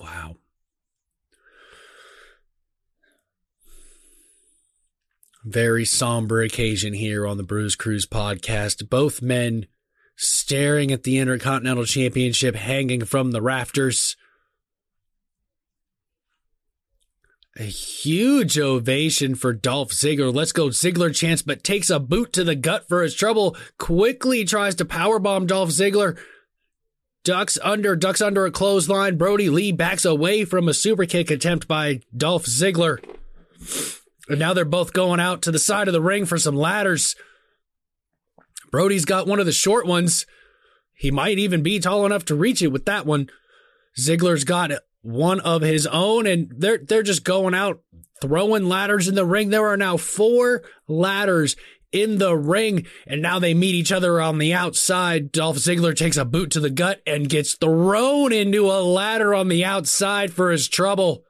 Wow. 0.00 0.36
Very 5.44 5.84
somber 5.84 6.42
occasion 6.42 6.92
here 6.92 7.24
on 7.24 7.36
the 7.36 7.44
Bruise 7.44 7.76
Cruise 7.76 8.04
podcast. 8.04 8.90
Both 8.90 9.22
men 9.22 9.66
staring 10.16 10.90
at 10.90 11.04
the 11.04 11.18
Intercontinental 11.18 11.84
Championship 11.84 12.56
hanging 12.56 13.04
from 13.04 13.30
the 13.30 13.40
rafters. 13.40 14.16
A 17.58 17.64
huge 17.64 18.56
ovation 18.56 19.34
for 19.34 19.52
Dolph 19.52 19.90
Ziggler. 19.90 20.32
Let's 20.32 20.52
go 20.52 20.68
Ziggler 20.68 21.12
chance, 21.12 21.42
but 21.42 21.64
takes 21.64 21.90
a 21.90 21.98
boot 21.98 22.32
to 22.34 22.44
the 22.44 22.54
gut 22.54 22.86
for 22.86 23.02
his 23.02 23.14
trouble. 23.14 23.56
Quickly 23.78 24.44
tries 24.44 24.76
to 24.76 24.84
powerbomb 24.84 25.48
Dolph 25.48 25.70
Ziggler. 25.70 26.16
Ducks 27.24 27.58
under, 27.60 27.96
ducks 27.96 28.22
under 28.22 28.46
a 28.46 28.52
clothesline. 28.52 29.18
Brodie 29.18 29.50
Lee 29.50 29.72
backs 29.72 30.04
away 30.04 30.44
from 30.44 30.68
a 30.68 30.74
super 30.74 31.04
kick 31.04 31.32
attempt 31.32 31.66
by 31.66 32.00
Dolph 32.16 32.46
Ziggler. 32.46 33.02
And 34.28 34.38
now 34.38 34.54
they're 34.54 34.64
both 34.64 34.92
going 34.92 35.18
out 35.18 35.42
to 35.42 35.50
the 35.50 35.58
side 35.58 35.88
of 35.88 35.92
the 35.92 36.00
ring 36.00 36.26
for 36.26 36.38
some 36.38 36.54
ladders. 36.54 37.16
Brodie's 38.70 39.04
got 39.04 39.26
one 39.26 39.40
of 39.40 39.46
the 39.46 39.52
short 39.52 39.84
ones. 39.84 40.26
He 40.94 41.10
might 41.10 41.38
even 41.38 41.64
be 41.64 41.80
tall 41.80 42.06
enough 42.06 42.24
to 42.26 42.36
reach 42.36 42.62
it 42.62 42.68
with 42.68 42.84
that 42.84 43.04
one. 43.04 43.28
Ziggler's 43.98 44.44
got 44.44 44.70
one 45.08 45.40
of 45.40 45.62
his 45.62 45.86
own, 45.86 46.26
and 46.26 46.52
they're 46.54 46.78
they're 46.78 47.02
just 47.02 47.24
going 47.24 47.54
out 47.54 47.80
throwing 48.20 48.68
ladders 48.68 49.08
in 49.08 49.14
the 49.14 49.24
ring. 49.24 49.48
There 49.48 49.66
are 49.66 49.76
now 49.76 49.96
four 49.96 50.62
ladders 50.86 51.56
in 51.90 52.18
the 52.18 52.36
ring, 52.36 52.86
and 53.06 53.22
now 53.22 53.38
they 53.38 53.54
meet 53.54 53.74
each 53.74 53.90
other 53.90 54.20
on 54.20 54.36
the 54.36 54.52
outside. 54.52 55.32
Dolph 55.32 55.56
Ziggler 55.56 55.96
takes 55.96 56.18
a 56.18 56.26
boot 56.26 56.50
to 56.50 56.60
the 56.60 56.68
gut 56.68 57.00
and 57.06 57.28
gets 57.28 57.54
thrown 57.54 58.32
into 58.32 58.66
a 58.66 58.82
ladder 58.82 59.34
on 59.34 59.48
the 59.48 59.64
outside 59.64 60.30
for 60.30 60.50
his 60.50 60.68
trouble. 60.68 61.24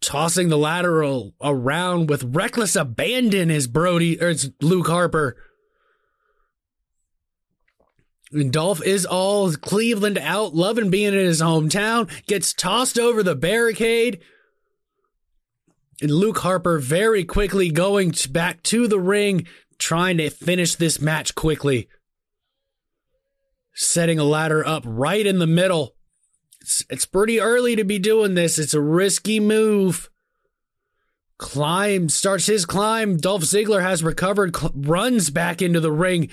Tossing 0.00 0.48
the 0.48 0.56
ladder 0.56 1.04
around 1.42 2.08
with 2.08 2.34
reckless 2.34 2.74
abandon 2.74 3.50
is 3.50 3.66
Brodie 3.66 4.18
or 4.18 4.30
it's 4.30 4.48
Luke 4.62 4.86
Harper. 4.86 5.36
Dolph 8.32 8.84
is 8.84 9.06
all 9.06 9.52
Cleveland 9.52 10.16
out, 10.18 10.54
loving 10.54 10.88
being 10.90 11.14
in 11.14 11.14
his 11.14 11.40
hometown, 11.40 12.08
gets 12.26 12.52
tossed 12.52 12.98
over 12.98 13.22
the 13.22 13.34
barricade. 13.34 14.20
And 16.00 16.12
Luke 16.12 16.38
Harper 16.38 16.78
very 16.78 17.24
quickly 17.24 17.70
going 17.70 18.14
back 18.30 18.62
to 18.64 18.86
the 18.86 19.00
ring, 19.00 19.46
trying 19.78 20.18
to 20.18 20.30
finish 20.30 20.76
this 20.76 21.00
match 21.00 21.34
quickly. 21.34 21.88
Setting 23.74 24.18
a 24.18 24.24
ladder 24.24 24.64
up 24.64 24.84
right 24.86 25.26
in 25.26 25.40
the 25.40 25.46
middle. 25.46 25.96
It's, 26.60 26.84
it's 26.88 27.06
pretty 27.06 27.40
early 27.40 27.74
to 27.74 27.84
be 27.84 27.98
doing 27.98 28.34
this. 28.34 28.58
It's 28.58 28.74
a 28.74 28.80
risky 28.80 29.40
move. 29.40 30.08
Climb, 31.36 32.08
starts 32.08 32.46
his 32.46 32.64
climb. 32.64 33.16
Dolph 33.16 33.42
Ziggler 33.42 33.82
has 33.82 34.04
recovered, 34.04 34.54
cl- 34.54 34.72
runs 34.74 35.30
back 35.30 35.60
into 35.60 35.80
the 35.80 35.92
ring 35.92 36.30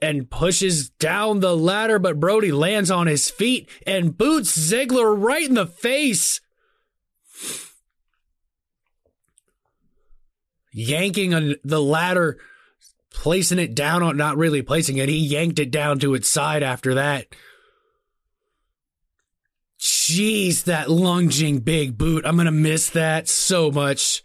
and 0.00 0.30
pushes 0.30 0.90
down 0.90 1.40
the 1.40 1.56
ladder, 1.56 1.98
but 1.98 2.20
Brodie 2.20 2.52
lands 2.52 2.90
on 2.90 3.06
his 3.06 3.30
feet 3.30 3.68
and 3.86 4.16
boots 4.16 4.56
Ziggler 4.56 5.14
right 5.16 5.48
in 5.48 5.54
the 5.54 5.66
face. 5.66 6.40
yanking 10.78 11.34
on 11.34 11.56
the 11.64 11.82
ladder, 11.82 12.38
placing 13.12 13.58
it 13.58 13.74
down 13.74 14.02
on, 14.02 14.16
not 14.16 14.36
really 14.36 14.62
placing 14.62 14.96
it. 14.96 15.08
He 15.08 15.16
yanked 15.16 15.58
it 15.58 15.70
down 15.70 15.98
to 16.00 16.14
its 16.14 16.28
side 16.28 16.62
after 16.62 16.94
that. 16.94 17.26
Jeez, 19.78 20.64
that 20.64 20.90
lunging 20.90 21.60
big 21.60 21.98
boot. 21.98 22.24
I'm 22.24 22.36
going 22.36 22.46
to 22.46 22.52
miss 22.52 22.90
that 22.90 23.28
so 23.28 23.70
much. 23.70 24.22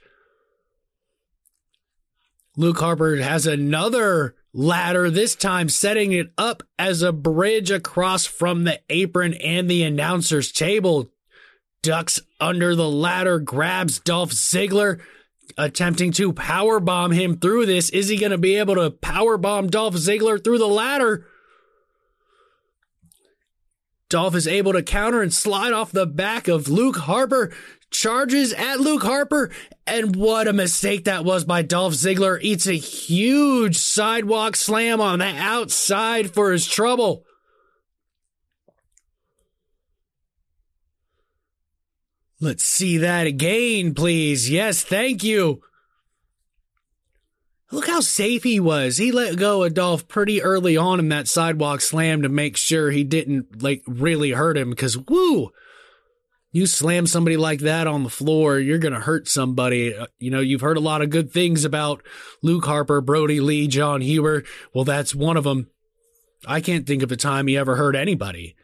Luke 2.55 2.79
Harper 2.79 3.17
has 3.17 3.47
another 3.47 4.35
ladder, 4.53 5.09
this 5.09 5.35
time 5.35 5.69
setting 5.69 6.11
it 6.11 6.31
up 6.37 6.63
as 6.77 7.01
a 7.01 7.11
bridge 7.11 7.71
across 7.71 8.25
from 8.25 8.63
the 8.63 8.79
apron 8.89 9.33
and 9.35 9.69
the 9.69 9.83
announcer's 9.83 10.51
table. 10.51 11.09
Ducks 11.81 12.21
under 12.39 12.75
the 12.75 12.89
ladder, 12.89 13.39
grabs 13.39 13.99
Dolph 13.99 14.31
Ziggler, 14.31 15.01
attempting 15.57 16.11
to 16.13 16.31
power 16.31 16.79
bomb 16.79 17.11
him 17.11 17.37
through 17.37 17.65
this. 17.65 17.89
Is 17.89 18.07
he 18.07 18.17
going 18.17 18.31
to 18.31 18.37
be 18.37 18.55
able 18.55 18.75
to 18.75 18.91
power 18.91 19.37
bomb 19.37 19.67
Dolph 19.67 19.95
Ziggler 19.95 20.41
through 20.41 20.59
the 20.59 20.67
ladder? 20.67 21.27
Dolph 24.09 24.35
is 24.35 24.47
able 24.47 24.73
to 24.73 24.83
counter 24.83 25.21
and 25.21 25.33
slide 25.33 25.73
off 25.73 25.91
the 25.91 26.05
back 26.05 26.47
of 26.47 26.69
Luke 26.69 26.97
Harper, 26.97 27.51
charges 27.93 28.51
at 28.53 28.79
Luke 28.79 29.03
Harper, 29.03 29.51
and 29.87 30.15
what 30.15 30.47
a 30.47 30.53
mistake 30.53 31.05
that 31.05 31.23
was 31.23 31.45
by 31.45 31.61
Dolph 31.61 31.93
Ziggler. 31.93 32.39
Eats 32.41 32.67
a 32.67 32.73
huge 32.73 33.77
sidewalk 33.77 34.55
slam 34.55 34.99
on 34.99 35.19
the 35.19 35.25
outside 35.25 36.33
for 36.33 36.51
his 36.51 36.67
trouble. 36.67 37.25
Let's 42.41 42.65
see 42.65 42.97
that 42.97 43.25
again, 43.25 43.93
please. 43.93 44.49
Yes, 44.49 44.83
thank 44.83 45.23
you. 45.23 45.61
Look 47.71 47.87
how 47.87 48.01
safe 48.01 48.43
he 48.43 48.59
was. 48.59 48.97
He 48.97 49.11
let 49.11 49.37
go 49.37 49.63
of 49.63 49.73
Dolph 49.73 50.07
pretty 50.07 50.43
early 50.43 50.77
on 50.77 50.99
in 50.99 51.09
that 51.09 51.27
sidewalk 51.27 51.81
slam 51.81 52.21
to 52.21 52.29
make 52.29 52.55
sure 52.55 52.91
he 52.91 53.03
didn't 53.03 53.63
like 53.63 53.81
really 53.87 54.31
hurt 54.31 54.57
him 54.57 54.69
because 54.69 54.97
woo, 54.97 55.51
you 56.53 56.67
slam 56.67 57.07
somebody 57.07 57.35
like 57.35 57.61
that 57.61 57.87
on 57.87 58.03
the 58.03 58.09
floor, 58.09 58.59
you're 58.59 58.77
going 58.77 58.93
to 58.93 58.99
hurt 58.99 59.27
somebody. 59.27 59.93
Uh, 59.93 60.05
you 60.19 60.29
know, 60.29 60.39
you've 60.39 60.61
heard 60.61 60.77
a 60.77 60.81
lot 60.81 61.01
of 61.01 61.09
good 61.09 61.33
things 61.33 61.65
about 61.65 62.03
Luke 62.43 62.63
Harper, 62.65 63.01
Brodie 63.01 63.39
Lee, 63.39 63.67
Jon 63.67 64.01
Huber. 64.01 64.43
Well, 64.73 64.85
that's 64.85 65.15
one 65.15 65.35
of 65.35 65.43
them. 65.43 65.69
I 66.45 66.61
can't 66.61 66.85
think 66.85 67.01
of 67.01 67.11
a 67.11 67.17
time 67.17 67.47
he 67.47 67.57
ever 67.57 67.75
hurt 67.75 67.95
anybody. 67.95 68.55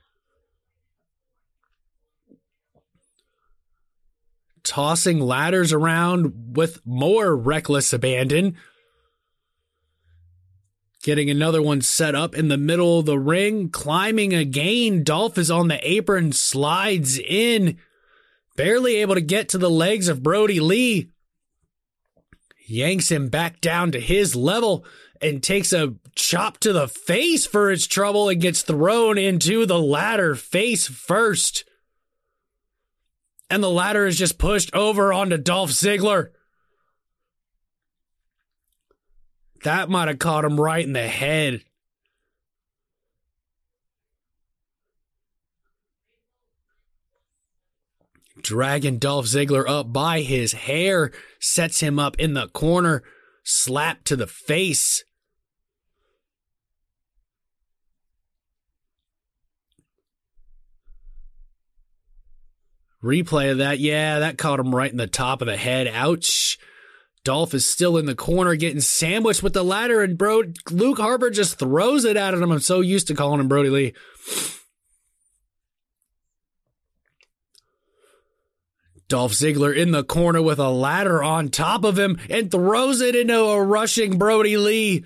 Tossing 4.63 5.19
ladders 5.19 5.73
around 5.73 6.55
with 6.55 6.85
more 6.85 7.35
reckless 7.35 7.91
abandon. 7.91 8.55
Getting 11.01 11.29
another 11.29 11.61
one 11.61 11.81
set 11.81 12.13
up 12.13 12.35
in 12.35 12.49
the 12.49 12.57
middle 12.57 12.99
of 12.99 13.05
the 13.05 13.17
ring, 13.17 13.69
climbing 13.69 14.33
again. 14.33 15.03
Dolph 15.03 15.37
is 15.37 15.49
on 15.49 15.69
the 15.69 15.79
apron, 15.89 16.33
slides 16.33 17.17
in, 17.17 17.77
barely 18.57 18.97
able 18.97 19.15
to 19.15 19.21
get 19.21 19.47
to 19.49 19.57
the 19.57 19.69
legs 19.69 20.09
of 20.09 20.21
Brodie 20.23 20.59
Lee. 20.59 21.09
Yanks 22.67 23.09
him 23.09 23.29
back 23.29 23.61
down 23.61 23.91
to 23.93 23.99
his 23.99 24.35
level 24.35 24.85
and 25.21 25.41
takes 25.41 25.71
a 25.71 25.95
chop 26.15 26.57
to 26.59 26.73
the 26.73 26.87
face 26.87 27.45
for 27.45 27.69
his 27.69 27.87
trouble 27.87 28.27
and 28.27 28.41
gets 28.41 28.61
thrown 28.61 29.17
into 29.17 29.65
the 29.65 29.79
ladder 29.79 30.35
face 30.35 30.87
first. 30.87 31.63
And 33.49 33.63
the 33.63 33.69
ladder 33.69 34.05
is 34.05 34.17
just 34.17 34.37
pushed 34.37 34.73
over 34.75 35.13
onto 35.13 35.37
Dolph 35.37 35.71
Ziggler. 35.71 36.31
That 39.64 39.89
might 39.89 40.07
have 40.07 40.20
caught 40.20 40.45
him 40.45 40.60
right 40.60 40.86
in 40.86 40.93
the 40.93 41.07
head. 41.07 41.64
Dragging 48.41 48.99
Dolph 48.99 49.26
Ziggler 49.26 49.68
up 49.68 49.91
by 49.91 50.22
his 50.22 50.53
hair, 50.53 51.12
sets 51.39 51.82
him 51.82 51.99
up 51.99 52.18
in 52.18 52.34
the 52.34 52.47
corner, 52.47 53.03
slap 53.43 54.05
to 54.05 54.16
the 54.16 54.28
face. 54.28 55.03
Replay 63.03 63.51
of 63.51 63.57
that, 63.60 63.80
yeah, 63.80 64.20
that 64.20 64.38
caught 64.38 64.60
him 64.60 64.74
right 64.76 64.91
in 64.91 64.97
the 64.97 65.07
top 65.07 65.41
of 65.41 65.47
the 65.47 65.57
head. 65.57 65.88
Ouch. 65.88 66.57
Dolph 67.24 67.53
is 67.53 67.70
still 67.70 67.97
in 67.97 68.05
the 68.05 68.15
corner 68.15 68.55
getting 68.55 68.82
sandwiched 68.82 69.43
with 69.43 69.53
the 69.53 69.63
ladder, 69.63 70.01
and 70.01 70.17
bro, 70.17 70.43
Luke 70.72 70.99
Harper 70.99 71.30
just 71.30 71.59
throws 71.59 72.05
it 72.05 72.15
at 72.15 72.34
him. 72.34 72.51
I'm 72.51 72.59
so 72.59 72.80
used 72.80 73.07
to 73.07 73.13
calling 73.13 73.39
him 73.39 73.47
Brodie 73.47 73.70
Lee. 73.70 73.93
Dolph 79.09 79.34
Ziggler 79.34 79.76
in 79.76 79.91
the 79.91 80.03
corner 80.03 80.41
with 80.41 80.59
a 80.59 80.70
ladder 80.70 81.24
on 81.24 81.49
top 81.49 81.84
of 81.84 81.97
him 81.97 82.20
and 82.30 82.51
throws 82.51 83.01
it 83.01 83.15
into 83.15 83.39
a 83.39 83.63
rushing 83.63 84.20
Brodie 84.20 84.57
Lee, 84.57 85.03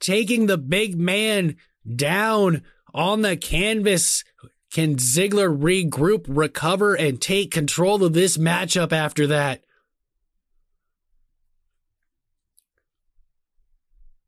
taking 0.00 0.46
the 0.46 0.58
big 0.58 0.98
man 0.98 1.56
down 1.96 2.62
on 2.92 3.22
the 3.22 3.36
canvas. 3.36 4.22
Can 4.70 4.96
Ziggler 4.96 5.58
regroup, 5.58 6.26
recover, 6.28 6.94
and 6.94 7.20
take 7.20 7.50
control 7.50 8.04
of 8.04 8.12
this 8.12 8.36
matchup 8.36 8.92
after 8.92 9.26
that? 9.28 9.64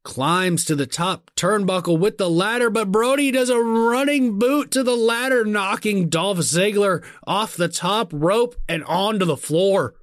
Climbs 0.05 0.65
to 0.65 0.75
the 0.75 0.87
top 0.87 1.31
turnbuckle 1.37 1.97
with 1.97 2.19
the 2.19 2.29
ladder, 2.29 2.71
but 2.71 2.91
Brodie 2.91 3.31
does 3.31 3.51
a 3.51 3.61
running 3.61 4.37
boot 4.37 4.73
to 4.73 4.83
the 4.83 4.97
ladder, 4.97 5.45
knocking 5.45 6.09
Dolph 6.09 6.39
Ziggler 6.39 7.05
off 7.25 7.57
the 7.57 7.69
top 7.69 8.11
rope 8.13 8.57
and 8.69 8.83
onto 8.85 9.25
the 9.25 9.37
floor. 9.37 9.95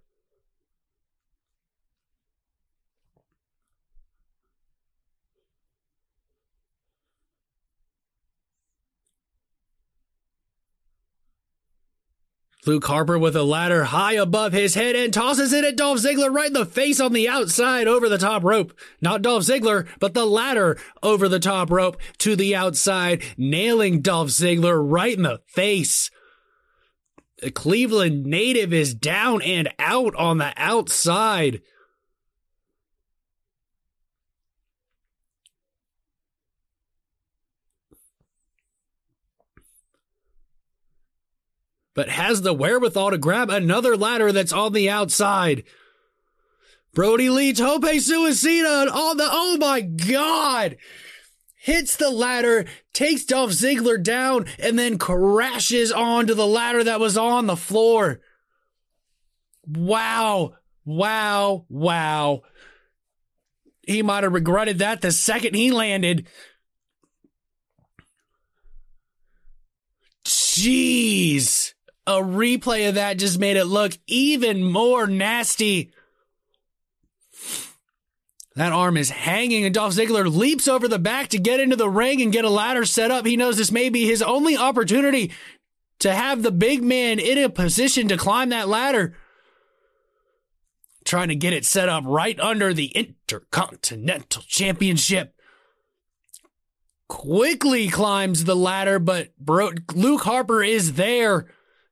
Luke 12.66 12.86
Harper 12.86 13.18
with 13.18 13.38
a 13.38 13.43
ladder 13.43 13.86
high 13.86 14.14
above 14.14 14.51
his 14.51 14.76
head 14.76 14.95
and 14.95 15.14
tosses 15.14 15.53
it 15.53 15.64
at 15.64 15.78
Dolph 15.78 15.99
Ziggler 15.99 16.34
right 16.34 16.47
in 16.47 16.53
the 16.53 16.66
face 16.66 16.99
on 16.99 17.14
the 17.14 17.30
outside 17.30 17.88
over 17.88 18.10
the 18.10 18.18
top 18.18 18.43
rope. 18.43 18.78
Not 19.01 19.22
Dolph 19.22 19.43
Ziggler, 19.43 19.88
but 19.99 20.14
the 20.14 20.26
ladder 20.26 20.78
over 21.01 21.30
the 21.30 21.39
top 21.39 21.72
rope 21.72 21.97
to 22.18 22.36
the 22.36 22.55
outside, 22.55 23.24
nailing 23.38 24.01
Dolph 24.01 24.28
Ziggler 24.28 24.80
right 24.86 25.16
in 25.16 25.24
the 25.24 25.41
face. 25.47 26.12
The 27.41 27.51
Cleveland 27.51 28.26
native 28.26 28.74
is 28.74 28.93
down 28.93 29.41
and 29.41 29.70
out 29.80 30.14
on 30.16 30.39
the 30.39 30.51
outside. 30.57 31.62
But 42.00 42.08
has 42.08 42.43
the 42.43 42.54
wherewithal 42.54 43.12
to 43.12 43.18
grab 43.18 43.50
another 43.50 43.97
ladder 43.97 44.32
that's 44.32 44.54
on 44.54 44.72
the 44.72 44.89
outside. 44.89 45.66
Brodie 46.93 47.30
Lee 47.30 47.52
Tope 47.52 47.84
Suicida 47.84 48.89
on 48.89 49.18
the, 49.18 49.28
oh 49.30 49.58
my 49.60 49.82
God! 49.82 50.78
Hits 51.58 51.97
the 51.97 52.10
ladder, 52.10 52.68
takes 52.93 53.26
Dolph 53.26 53.52
Ziggler 53.52 54.02
down, 54.02 54.45
and 54.60 54.80
then 54.80 54.97
crashes 54.97 55.91
onto 55.91 56.34
the 56.34 56.47
ladder 56.47 56.86
that 56.86 57.02
was 57.02 57.18
on 57.18 57.47
the 57.47 57.58
floor. 57.58 58.22
Wow. 59.68 60.54
Wow. 60.86 61.66
Wow. 61.68 62.43
He 63.86 64.04
might 64.04 64.24
have 64.24 64.32
regretted 64.32 64.78
that 64.78 65.02
the 65.02 65.12
second 65.12 65.54
he 65.54 65.70
landed. 65.70 66.28
Jeez 70.24 71.74
a 72.10 72.24
replay 72.24 72.89
of 72.89 72.95
that 72.95 73.20
just 73.20 73.38
made 73.38 73.55
it 73.55 73.66
look 73.66 73.93
even 74.07 74.64
more 74.64 75.05
nasty. 75.05 75.91
That 78.55 78.74
arm 78.74 78.97
is 78.97 79.12
hanging, 79.12 79.64
and 79.64 79.76
Dolph 79.76 79.93
Ziggler 79.93 80.26
leaps 80.26 80.68
over 80.68 80.88
the 80.88 80.97
back 80.97 81.30
to 81.30 81.38
get 81.38 81.60
into 81.60 81.76
the 81.76 81.88
ring 81.88 82.20
and 82.20 82.34
get 82.34 82.45
a 82.45 82.49
ladder 82.49 82.84
set 82.84 83.12
up. 83.12 83.28
He 83.28 83.38
knows 83.38 83.57
this 83.57 83.72
may 83.72 83.89
be 83.89 84.07
his 84.07 84.24
only 84.24 84.57
opportunity 84.57 85.32
to 85.99 86.12
have 86.12 86.41
the 86.41 86.51
big 86.51 86.82
man 86.82 87.20
in 87.20 87.38
a 87.38 87.47
position 87.47 88.07
to 88.07 88.18
climb 88.18 88.49
that 88.49 88.68
ladder. 88.68 89.16
Trying 91.05 91.28
to 91.28 91.36
get 91.36 91.53
it 91.53 91.64
set 91.64 91.89
up 91.89 92.03
right 92.07 92.39
under 92.39 92.74
the 92.74 92.88
Intercontinental 92.88 94.41
Championship. 94.47 95.36
Quickly 97.07 97.88
climbs 97.88 98.45
the 98.45 98.55
ladder, 98.55 98.97
but 98.97 99.30
Luke 99.47 100.22
Harper 100.22 100.64
is 100.64 100.93
there 100.93 101.47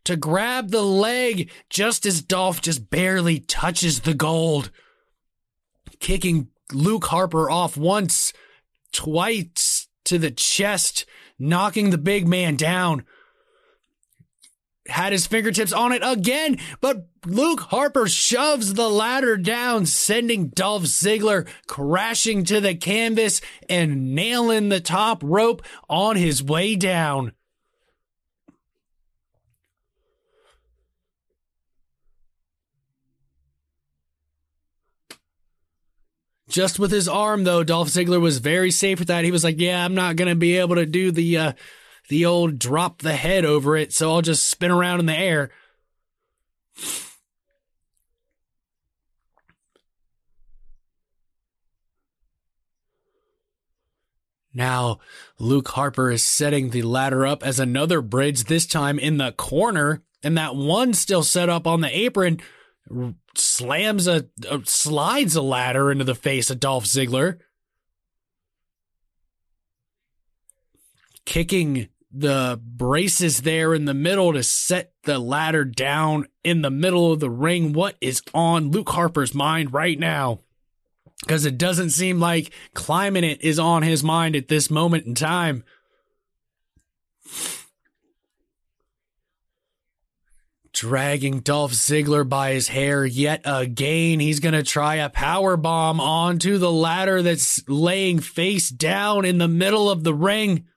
to 0.08 0.16
grab 0.16 0.70
the 0.70 0.82
leg 0.82 1.51
just 1.70 2.05
as 2.05 2.22
Dolph 2.22 2.62
just 2.62 2.89
barely 2.89 3.41
touches 3.41 3.99
the 3.99 4.14
gold, 4.14 4.72
kicking 5.99 6.47
Luke 6.72 7.03
Harper 7.08 7.49
off 7.49 7.76
once, 7.76 8.32
twice 8.93 9.89
to 10.05 10.18
the 10.18 10.32
chest, 10.32 11.05
knocking 11.38 11.89
the 11.89 11.97
big 11.97 12.26
man 12.26 12.55
down. 12.55 13.03
Had 14.88 15.12
his 15.12 15.28
fingertips 15.28 15.74
on 15.74 15.91
it 15.91 16.01
again, 16.05 16.58
but 16.80 17.10
Luke 17.26 17.60
Harper 17.60 18.08
shoves 18.08 18.76
the 18.76 18.89
ladder 18.89 19.36
down, 19.36 19.86
sending 19.86 20.47
Dolph 20.47 20.84
Ziggler 20.84 21.45
crashing 21.68 22.45
to 22.45 22.62
the 22.62 22.76
canvas 22.76 23.41
and 23.68 24.16
nailing 24.16 24.70
the 24.70 24.80
top 24.80 25.22
rope 25.22 25.64
on 25.89 26.16
his 26.16 26.41
way 26.41 26.78
down. 26.78 27.34
Just 36.50 36.80
with 36.80 36.91
his 36.91 37.10
arm, 37.10 37.43
though, 37.43 37.64
Dolph 37.64 37.89
Ziggler 37.89 38.22
was 38.22 38.38
very 38.38 38.72
safe 38.72 39.00
with 39.00 39.10
that. 39.10 39.26
He 39.26 39.32
was 39.32 39.43
like, 39.43 39.60
"Yeah, 39.60 39.84
I'm 39.84 39.95
not 39.95 40.16
gonna 40.16 40.36
be 40.36 40.58
able 40.58 40.76
to 40.76 40.86
do 40.86 41.12
the 41.12 41.38
uh, 41.38 41.54
the 42.08 42.26
old 42.26 42.58
drop 42.58 43.02
the 43.02 43.16
head 43.16 43.43
over 43.43 43.76
it, 43.76 43.91
so 43.91 44.12
I'll 44.12 44.22
just 44.22 44.48
spin 44.48 44.72
around 44.72 45.02
in 45.02 45.06
the 45.08 45.18
air. 45.18 45.52
Now, 54.54 54.98
Luke 55.38 55.68
Harper 55.68 56.10
is 56.10 56.24
setting 56.24 56.72
the 56.72 56.82
ladder 56.82 57.28
up 57.28 57.43
as 57.43 57.60
another 57.60 58.02
bridge, 58.02 58.45
this 58.45 58.66
time 58.66 58.98
in 58.98 59.18
the 59.18 59.32
corner, 59.34 60.02
and 60.24 60.36
that 60.36 60.56
one 60.56 60.95
still 60.95 61.22
set 61.22 61.48
up 61.48 61.68
on 61.68 61.82
the 61.82 61.95
apron 61.95 62.39
slams 63.36 64.08
a, 64.08 64.26
a 64.50 64.62
slides 64.66 65.36
a 65.36 65.42
ladder 65.42 65.92
into 65.92 66.04
the 66.04 66.16
face 66.16 66.50
of 66.50 66.60
Dolph 66.60 66.86
Ziggler. 66.86 67.40
Kicking 71.26 71.90
the 72.12 72.60
braces 72.64 73.42
there 73.42 73.74
in 73.74 73.86
the 73.86 73.94
middle 73.94 74.34
to 74.34 74.42
set 74.42 74.94
the 75.04 75.20
ladder 75.20 75.66
down 75.66 76.26
in 76.44 76.62
the 76.62 76.72
middle 76.72 77.12
of 77.12 77.20
the 77.20 77.30
ring. 77.30 77.74
What 77.74 77.96
is 78.02 78.22
on 78.34 78.72
Luke 78.72 78.90
Harper's 78.90 79.34
mind 79.36 79.74
right 79.74 80.00
now? 80.00 80.40
Because 81.22 81.46
it 81.46 81.58
doesn't 81.58 81.90
seem 81.90 82.20
like 82.20 82.52
climbing 82.74 83.24
it 83.24 83.42
is 83.42 83.60
on 83.60 83.84
his 83.84 84.04
mind 84.04 84.36
at 84.36 84.48
this 84.48 84.70
moment 84.70 85.06
in 85.06 85.16
time. 85.16 85.64
Dragging 90.80 91.40
Dolph 91.40 91.72
Ziggler 91.72 92.28
by 92.28 92.54
his 92.54 92.68
hair 92.68 93.04
yet 93.04 93.42
again. 93.46 94.20
He's 94.20 94.40
going 94.40 94.54
to 94.54 94.62
try 94.62 94.98
a 94.98 95.10
power 95.10 95.58
bomb 95.58 96.00
onto 96.00 96.60
the 96.60 96.72
ladder 96.72 97.24
that's 97.24 97.68
laying 97.68 98.20
face 98.20 98.70
down 98.70 99.26
in 99.26 99.40
the 99.40 99.48
middle 99.48 99.90
of 99.90 100.04
the 100.04 100.14
ring. 100.14 100.68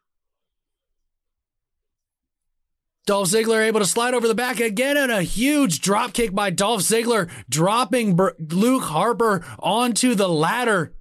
Dolph 3.04 3.28
Ziggler 3.28 3.66
able 3.66 3.80
to 3.80 3.86
slide 3.86 4.14
over 4.14 4.26
the 4.26 4.34
back 4.34 4.58
again 4.58 4.96
and 4.96 5.12
a 5.12 5.20
huge 5.22 5.82
drop 5.82 6.14
kick 6.14 6.34
by 6.34 6.48
Dolph 6.48 6.80
Ziggler, 6.80 7.30
dropping 7.50 8.16
Luke 8.16 8.84
Harper 8.84 9.44
onto 9.58 10.14
the 10.14 10.30
ladder. 10.30 10.94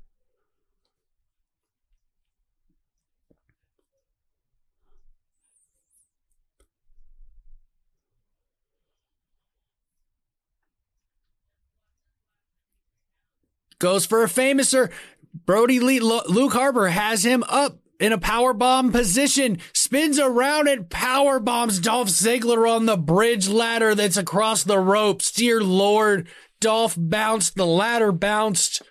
Goes 13.79 14.05
for 14.05 14.23
a 14.23 14.27
Fameasser. 14.27 14.91
Brodie 15.45 15.79
Lee, 15.79 15.99
Luke 15.99 16.53
Harper 16.53 16.89
has 16.89 17.23
him 17.23 17.43
up 17.47 17.79
in 17.99 18.13
a 18.13 18.17
power 18.17 18.53
bomb 18.53 18.91
position, 18.91 19.57
spins 19.73 20.19
around 20.19 20.67
and 20.67 20.89
power 20.89 21.39
bombs 21.39 21.79
Dolph 21.79 22.07
Ziggler 22.07 22.69
on 22.69 22.85
the 22.85 22.97
bridge 22.97 23.49
ladder 23.49 23.93
that's 23.93 24.17
across 24.17 24.63
the 24.63 24.79
ropes. 24.79 25.31
Dear 25.31 25.61
Lord, 25.61 26.27
Dolph 26.59 26.95
bounced, 26.97 27.55
the 27.55 27.65
ladder 27.65 28.11
bounced. 28.11 28.81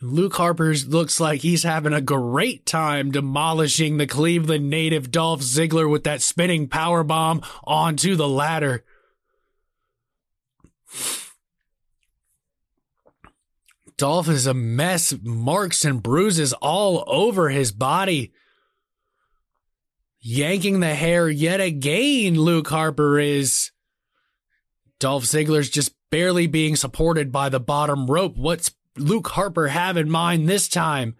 Luke 0.00 0.34
Harper's 0.34 0.86
looks 0.86 1.18
like 1.18 1.40
he's 1.40 1.64
having 1.64 1.92
a 1.92 2.00
great 2.00 2.64
time 2.64 3.10
demolishing 3.10 3.96
the 3.96 4.06
Cleveland 4.06 4.70
native 4.70 5.10
Dolph 5.10 5.40
Ziggler 5.40 5.90
with 5.90 6.04
that 6.04 6.22
spinning 6.22 6.68
power 6.68 7.02
bomb 7.02 7.42
onto 7.64 8.14
the 8.14 8.28
ladder. 8.28 8.84
Dolph 13.96 14.28
is 14.28 14.46
a 14.46 14.54
mess, 14.54 15.12
marks 15.22 15.84
and 15.84 16.00
bruises 16.00 16.52
all 16.52 17.02
over 17.08 17.48
his 17.48 17.72
body. 17.72 18.32
Yanking 20.20 20.78
the 20.78 20.94
hair 20.94 21.28
yet 21.28 21.60
again, 21.60 22.34
Luke 22.34 22.68
Harper 22.68 23.18
is. 23.18 23.72
Dolph 25.00 25.24
Ziggler's 25.24 25.70
just 25.70 25.92
barely 26.10 26.46
being 26.46 26.76
supported 26.76 27.32
by 27.32 27.48
the 27.48 27.60
bottom 27.60 28.06
rope. 28.06 28.36
What's 28.36 28.70
Luke 28.98 29.28
Harper 29.28 29.68
have 29.68 29.96
in 29.96 30.10
mind 30.10 30.48
this 30.48 30.68
time? 30.68 31.16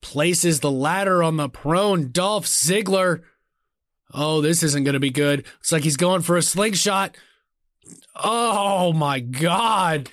Places 0.00 0.60
the 0.60 0.70
ladder 0.70 1.22
on 1.22 1.36
the 1.36 1.48
prone. 1.48 2.10
Dolph 2.10 2.46
Ziggler 2.46 3.22
Oh, 4.12 4.40
this 4.40 4.62
isn't 4.62 4.84
going 4.84 4.94
to 4.94 5.00
be 5.00 5.10
good. 5.10 5.44
It's 5.60 5.72
like 5.72 5.84
he's 5.84 5.96
going 5.96 6.22
for 6.22 6.36
a 6.36 6.42
slingshot. 6.42 7.16
Oh 8.16 8.92
my 8.92 9.20
God. 9.20 10.10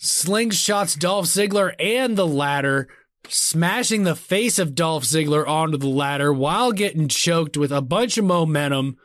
Slingshots 0.00 0.98
Dolph 0.98 1.26
Ziggler 1.26 1.74
and 1.78 2.16
the 2.16 2.26
ladder, 2.26 2.88
smashing 3.28 4.04
the 4.04 4.16
face 4.16 4.58
of 4.58 4.74
Dolph 4.74 5.04
Ziggler 5.04 5.46
onto 5.46 5.78
the 5.78 5.88
ladder 5.88 6.32
while 6.32 6.72
getting 6.72 7.08
choked 7.08 7.56
with 7.56 7.72
a 7.72 7.82
bunch 7.82 8.18
of 8.18 8.24
momentum. 8.24 8.96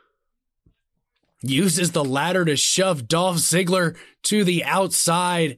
Uses 1.41 1.91
the 1.91 2.03
ladder 2.03 2.45
to 2.45 2.55
shove 2.55 3.07
Dolph 3.07 3.37
Ziggler 3.37 3.97
to 4.23 4.43
the 4.43 4.63
outside. 4.63 5.57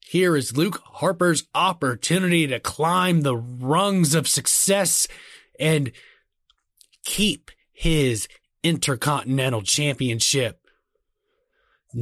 Here 0.00 0.36
is 0.36 0.56
Luke 0.56 0.80
Harper's 0.84 1.44
opportunity 1.54 2.46
to 2.46 2.60
climb 2.60 3.20
the 3.20 3.36
rungs 3.36 4.14
of 4.14 4.28
success 4.28 5.06
and 5.58 5.92
keep 7.04 7.50
his 7.72 8.28
Intercontinental 8.62 9.62
Championship. 9.62 10.60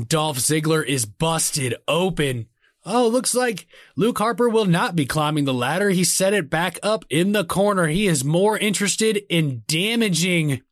Dolph 0.06 0.38
Ziggler 0.38 0.86
is 0.86 1.04
busted 1.04 1.74
open. 1.88 2.46
Oh, 2.84 3.08
looks 3.08 3.34
like 3.34 3.66
Luke 3.96 4.18
Harper 4.18 4.48
will 4.48 4.66
not 4.66 4.94
be 4.94 5.04
climbing 5.04 5.46
the 5.46 5.54
ladder. 5.54 5.90
He 5.90 6.04
set 6.04 6.32
it 6.32 6.48
back 6.48 6.78
up 6.82 7.04
in 7.10 7.32
the 7.32 7.44
corner. 7.44 7.88
He 7.88 8.06
is 8.06 8.24
more 8.24 8.56
interested 8.56 9.22
in 9.28 9.62
damaging 9.66 10.62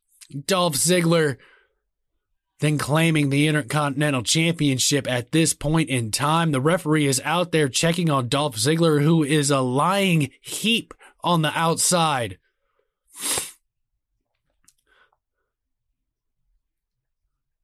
Dolph 0.46 0.74
Ziggler 0.74 1.36
than 2.60 2.78
claiming 2.78 3.30
the 3.30 3.46
Intercontinental 3.46 4.22
Championship 4.22 5.08
at 5.08 5.32
this 5.32 5.54
point 5.54 5.88
in 5.88 6.10
time. 6.10 6.52
The 6.52 6.60
referee 6.60 7.06
is 7.06 7.22
out 7.24 7.52
there 7.52 7.68
checking 7.68 8.10
on 8.10 8.28
Dolph 8.28 8.56
Ziggler, 8.56 9.02
who 9.02 9.22
is 9.22 9.50
a 9.50 9.60
lying 9.60 10.30
heap 10.40 10.92
on 11.22 11.42
the 11.42 11.56
outside. 11.56 12.38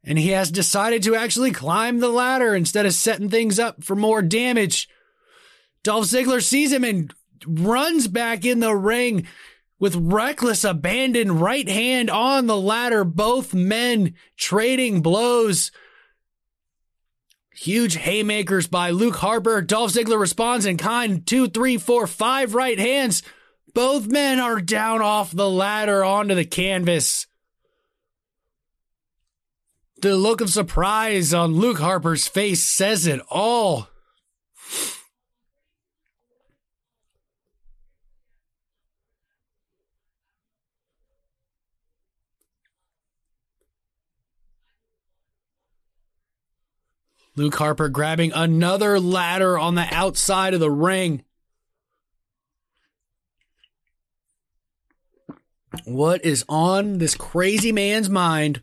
and 0.07 0.19
he 0.19 0.31
has 0.31 0.51
decided 0.51 1.03
to 1.03 1.15
actually 1.15 1.51
climb 1.51 1.99
the 1.99 2.09
ladder 2.09 2.55
instead 2.55 2.87
of 2.87 2.93
setting 2.93 3.31
things 3.31 3.59
up 3.59 3.83
for 3.83 3.97
more 3.97 4.23
damage. 4.23 4.89
Dolph 5.83 6.07
Ziggler 6.07 6.43
sees 6.43 6.73
him 6.73 6.85
and 6.85 7.13
runs 7.47 8.07
back 8.09 8.45
in 8.45 8.61
the 8.61 8.75
ring 8.75 9.27
with 9.79 9.97
reckless 9.97 10.65
abandon, 10.65 11.39
right 11.39 11.69
hand 11.69 12.11
on 12.11 12.47
the 12.47 12.57
ladder, 12.57 13.05
both 13.05 13.55
men 13.55 14.15
trading 14.37 15.03
blows. 15.03 15.71
Huge 17.55 17.97
haymakers 17.97 18.67
by 18.67 18.91
Luke 18.91 19.17
Harper. 19.17 19.63
Dolph 19.63 19.93
Ziggler 19.93 20.19
responds 20.19 20.67
in 20.67 20.77
kind. 20.77 21.27
Two, 21.27 21.49
three, 21.49 21.77
four, 21.77 22.07
five 22.07 22.55
right 22.55 22.79
hands. 22.79 23.23
Both 23.75 24.07
men 24.07 24.41
are 24.41 24.61
down 24.61 25.03
off 25.03 25.31
the 25.33 25.51
ladder 25.51 26.05
onto 26.05 26.35
the 26.35 26.45
canvas. 26.45 27.27
The 30.01 30.17
look 30.17 30.41
of 30.41 30.51
surprise 30.51 31.33
on 31.33 31.55
Luke 31.55 31.79
Harper's 31.79 32.29
face 32.29 32.63
says 32.63 33.07
it 33.07 33.21
all. 33.31 33.89
Luke 47.37 47.57
Harper 47.57 47.89
grabbing 47.89 48.33
another 48.33 49.01
ladder 49.01 49.59
on 49.59 49.75
the 49.75 49.87
outside 49.93 50.55
of 50.55 50.61
the 50.61 50.71
ring. 50.71 51.25
What 55.85 56.25
is 56.25 56.45
on 56.49 56.99
this 56.99 57.17
crazy 57.17 57.73
man's 57.73 58.09
mind? 58.09 58.63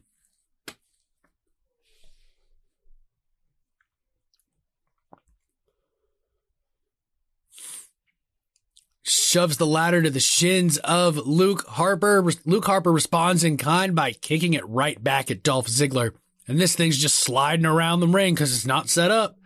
shoves 9.31 9.55
the 9.55 9.65
ladder 9.65 10.01
to 10.01 10.09
the 10.09 10.19
shins 10.19 10.77
of 10.79 11.15
Luke 11.15 11.65
Harper. 11.65 12.21
Luke 12.45 12.65
Harper 12.65 12.91
responds 12.91 13.45
in 13.45 13.55
kind 13.55 13.95
by 13.95 14.11
kicking 14.11 14.53
it 14.53 14.67
right 14.67 15.01
back 15.01 15.31
at 15.31 15.41
Dolph 15.41 15.67
Ziggler. 15.67 16.11
And 16.51 16.59
this 16.59 16.75
thing's 16.75 16.97
just 16.97 17.17
sliding 17.21 17.65
around 17.65 18.01
the 18.01 18.09
ring 18.09 18.33
because 18.33 18.53
it's 18.53 18.65
not 18.65 18.89
set 18.89 19.09
up. 19.09 19.37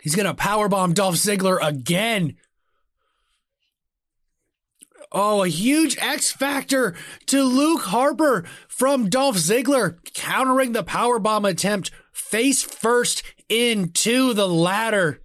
He's 0.00 0.16
going 0.16 0.24
to 0.24 0.32
powerbomb 0.32 0.94
Dolph 0.94 1.16
Ziggler 1.16 1.58
again. 1.60 2.36
Oh, 5.12 5.44
a 5.44 5.48
huge 5.48 5.98
X 5.98 6.32
factor 6.32 6.94
to 7.26 7.42
Luke 7.42 7.82
Harper 7.82 8.46
from 8.66 9.10
Dolph 9.10 9.36
Ziggler, 9.36 9.98
countering 10.14 10.72
the 10.72 10.82
powerbomb 10.82 11.46
attempt 11.46 11.90
face 12.10 12.62
first 12.62 13.22
into 13.50 14.32
the 14.32 14.48
ladder. 14.48 15.20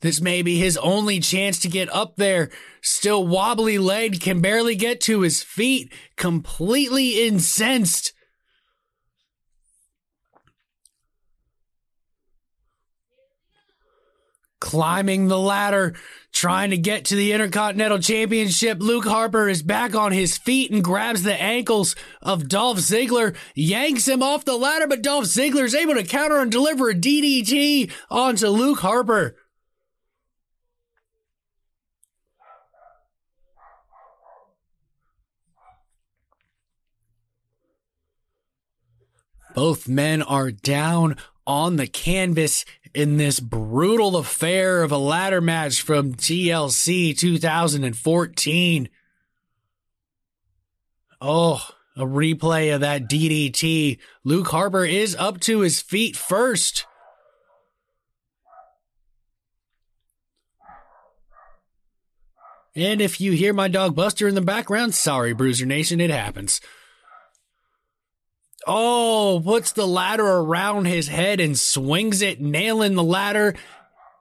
This 0.00 0.20
may 0.20 0.40
be 0.42 0.58
his 0.58 0.78
only 0.78 1.20
chance 1.20 1.58
to 1.60 1.68
get 1.68 1.92
up 1.94 2.16
there. 2.16 2.50
Still 2.80 3.26
wobbly 3.26 3.78
legged, 3.78 4.22
can 4.22 4.40
barely 4.40 4.74
get 4.74 5.00
to 5.02 5.20
his 5.20 5.42
feet, 5.42 5.92
completely 6.16 7.26
incensed. 7.26 8.14
Climbing 14.58 15.28
the 15.28 15.38
ladder, 15.38 15.94
trying 16.32 16.70
to 16.70 16.78
get 16.78 17.06
to 17.06 17.16
the 17.16 17.32
Intercontinental 17.32 17.98
Championship, 17.98 18.78
Luke 18.80 19.06
Harper 19.06 19.48
is 19.48 19.62
back 19.62 19.94
on 19.94 20.12
his 20.12 20.38
feet 20.38 20.70
and 20.70 20.84
grabs 20.84 21.22
the 21.22 21.34
ankles 21.34 21.96
of 22.22 22.48
Dolph 22.48 22.78
Ziggler, 22.78 23.36
yanks 23.54 24.06
him 24.06 24.22
off 24.22 24.44
the 24.44 24.56
ladder, 24.56 24.86
but 24.86 25.02
Dolph 25.02 25.24
Ziggler 25.24 25.64
is 25.64 25.74
able 25.74 25.94
to 25.94 26.04
counter 26.04 26.38
and 26.38 26.52
deliver 26.52 26.90
a 26.90 26.94
DDT 26.94 27.90
onto 28.10 28.48
Luke 28.48 28.80
Harper. 28.80 29.34
Both 39.54 39.88
men 39.88 40.22
are 40.22 40.50
down 40.50 41.16
on 41.46 41.76
the 41.76 41.86
canvas 41.86 42.64
in 42.94 43.16
this 43.16 43.40
brutal 43.40 44.16
affair 44.16 44.82
of 44.82 44.92
a 44.92 44.98
ladder 44.98 45.40
match 45.40 45.82
from 45.82 46.14
TLC 46.14 47.16
2014. 47.16 48.88
Oh, 51.20 51.68
a 51.96 52.04
replay 52.04 52.74
of 52.74 52.80
that 52.80 53.08
DDT. 53.08 53.98
Luke 54.24 54.48
Harper 54.48 54.84
is 54.84 55.14
up 55.16 55.40
to 55.40 55.60
his 55.60 55.80
feet 55.80 56.16
first. 56.16 56.86
And 62.74 63.00
if 63.00 63.20
you 63.20 63.32
hear 63.32 63.52
my 63.52 63.68
dog 63.68 63.96
Buster 63.96 64.28
in 64.28 64.36
the 64.36 64.40
background, 64.40 64.94
sorry, 64.94 65.32
Bruiser 65.32 65.66
Nation, 65.66 66.00
it 66.00 66.10
happens. 66.10 66.60
Oh, 68.66 69.40
puts 69.42 69.72
the 69.72 69.86
ladder 69.86 70.26
around 70.26 70.84
his 70.86 71.08
head 71.08 71.40
and 71.40 71.58
swings 71.58 72.22
it, 72.22 72.40
nailing 72.40 72.94
the 72.94 73.02
ladder. 73.02 73.54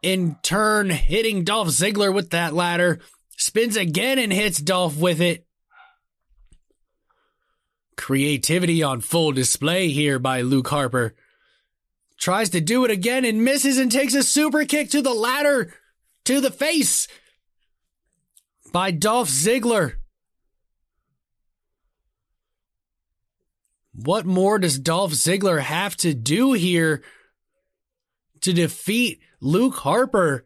In 0.02 0.38
turn, 0.44 0.90
hitting 0.90 1.44
Dolph 1.44 1.68
Ziggler 1.70 2.14
with 2.14 2.30
that 2.30 2.54
ladder. 2.54 3.00
Spins 3.38 3.76
again 3.76 4.18
and 4.18 4.32
hits 4.32 4.60
Dolph 4.60 4.98
with 4.98 5.20
it. 5.20 5.46
Creativity 7.98 8.82
on 8.82 9.02
full 9.02 9.34
display 9.34 9.90
here 9.90 10.20
by 10.20 10.42
Luke 10.42 10.70
Harper. 10.70 11.16
Tries 12.18 12.50
to 12.52 12.62
do 12.62 12.86
it 12.86 12.92
again 12.92 13.26
and 13.26 13.44
misses 13.44 13.78
and 13.78 13.92
takes 13.92 14.14
a 14.14 14.24
super 14.24 14.64
kick 14.64 14.90
to 14.92 15.02
the 15.02 15.14
ladder 15.14 15.74
to 16.26 16.40
the 16.40 16.52
face 16.52 17.08
by 18.72 18.92
Dolph 18.92 19.30
Ziggler. 19.30 19.96
What 24.04 24.26
more 24.26 24.60
does 24.60 24.80
Dolph 24.80 25.12
Ziggler 25.12 25.60
have 25.60 25.98
to 25.98 26.14
do 26.14 26.54
here 26.54 27.04
to 28.42 28.54
defeat 28.54 29.20
Luke 29.42 29.76
Harper? 29.76 30.46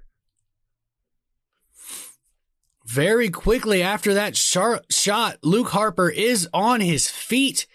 Very 2.86 3.30
quickly 3.30 3.84
after 3.84 4.16
that 4.16 4.36
shot, 4.36 5.38
Luke 5.44 5.70
Harper 5.70 6.10
is 6.10 6.50
on 6.52 6.82
his 6.82 7.10
feet. 7.10 7.68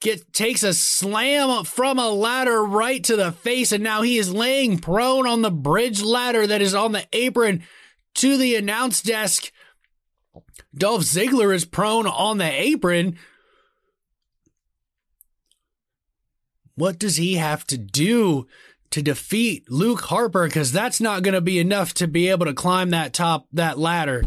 Get, 0.00 0.32
takes 0.32 0.62
a 0.62 0.74
slam 0.74 1.64
from 1.64 1.98
a 1.98 2.10
ladder 2.10 2.62
right 2.62 3.02
to 3.04 3.16
the 3.16 3.32
face, 3.32 3.72
and 3.72 3.82
now 3.82 4.02
he 4.02 4.18
is 4.18 4.34
laying 4.34 4.80
prone 4.80 5.26
on 5.26 5.42
the 5.42 5.50
bridge 5.50 6.02
ladder 6.02 6.46
that 6.46 6.60
is 6.60 6.74
on 6.74 6.92
the 6.92 7.06
apron 7.12 7.62
to 8.16 8.36
the 8.36 8.56
announce 8.56 9.00
desk. 9.00 9.50
Dolph 10.74 11.02
Ziggler 11.02 11.54
is 11.54 11.64
prone 11.64 12.06
on 12.06 12.38
the 12.38 12.50
apron. 12.50 13.18
What 16.74 16.98
does 16.98 17.16
he 17.16 17.34
have 17.34 17.66
to 17.66 17.78
do 17.78 18.46
to 18.90 19.02
defeat 19.02 19.70
Luke 19.70 20.02
Harper? 20.02 20.46
Because 20.46 20.72
that's 20.72 21.00
not 21.00 21.22
going 21.22 21.34
to 21.34 21.40
be 21.40 21.58
enough 21.58 21.94
to 21.94 22.08
be 22.08 22.28
able 22.28 22.46
to 22.46 22.54
climb 22.54 22.90
that 22.90 23.12
top, 23.12 23.46
that 23.52 23.78
ladder. 23.78 24.24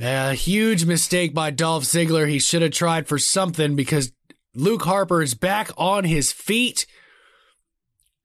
A 0.00 0.32
huge 0.32 0.86
mistake 0.86 1.34
by 1.34 1.50
Dolph 1.50 1.84
Ziggler. 1.84 2.26
He 2.26 2.38
should 2.38 2.62
have 2.62 2.70
tried 2.70 3.06
for 3.06 3.18
something 3.18 3.76
because 3.76 4.12
Luke 4.54 4.82
Harper 4.82 5.22
is 5.22 5.34
back 5.34 5.70
on 5.76 6.04
his 6.04 6.32
feet, 6.32 6.86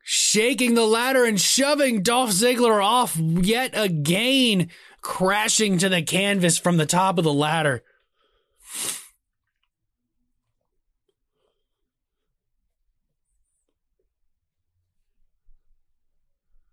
shaking 0.01 0.76
the 0.76 0.86
ladder 0.86 1.26
and 1.26 1.39
shoving 1.39 2.01
Dolph 2.01 2.30
Ziggler 2.30 2.82
off 2.82 3.18
yet 3.18 3.72
again 3.74 4.70
crashing 5.06 5.78
to 5.78 5.88
the 5.88 6.01
canvas 6.01 6.58
from 6.58 6.78
the 6.78 6.86
top 6.88 7.20
of 7.20 7.24
the 7.24 7.32
ladder. 7.32 7.84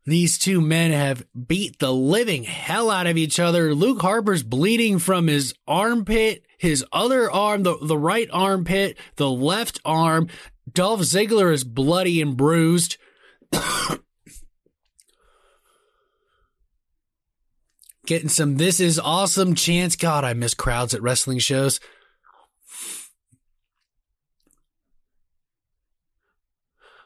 These 0.07 0.39
two 0.39 0.62
men 0.62 0.93
have 0.93 1.26
beat 1.47 1.78
the 1.78 1.93
living 1.93 2.45
hell 2.45 2.91
out 2.91 3.07
of 3.07 3.18
each 3.18 3.39
other. 3.39 3.74
Luke 3.74 4.01
Harper's 4.01 4.43
bleeding 4.43 4.99
from 4.99 5.26
his 5.26 5.55
armpit, 5.68 6.47
his 6.57 6.83
other 6.91 7.30
arm, 7.30 7.64
the, 7.64 7.76
the 7.83 7.99
right 7.99 8.30
armpit, 8.33 8.97
the 9.16 9.30
left 9.30 9.78
arm. 9.85 10.28
Dolph 10.72 11.01
Ziggler 11.01 11.53
is 11.53 11.64
bloody 11.64 12.22
and 12.22 12.35
bruised. 12.35 12.97
Getting 18.07 18.28
some 18.28 18.57
this 18.57 18.80
is 18.80 18.98
awesome 18.98 19.55
chance. 19.55 19.94
God, 19.94 20.24
I 20.24 20.32
miss 20.32 20.55
crowds 20.55 20.92
at 20.92 21.03
wrestling 21.03 21.38
shows. 21.38 21.78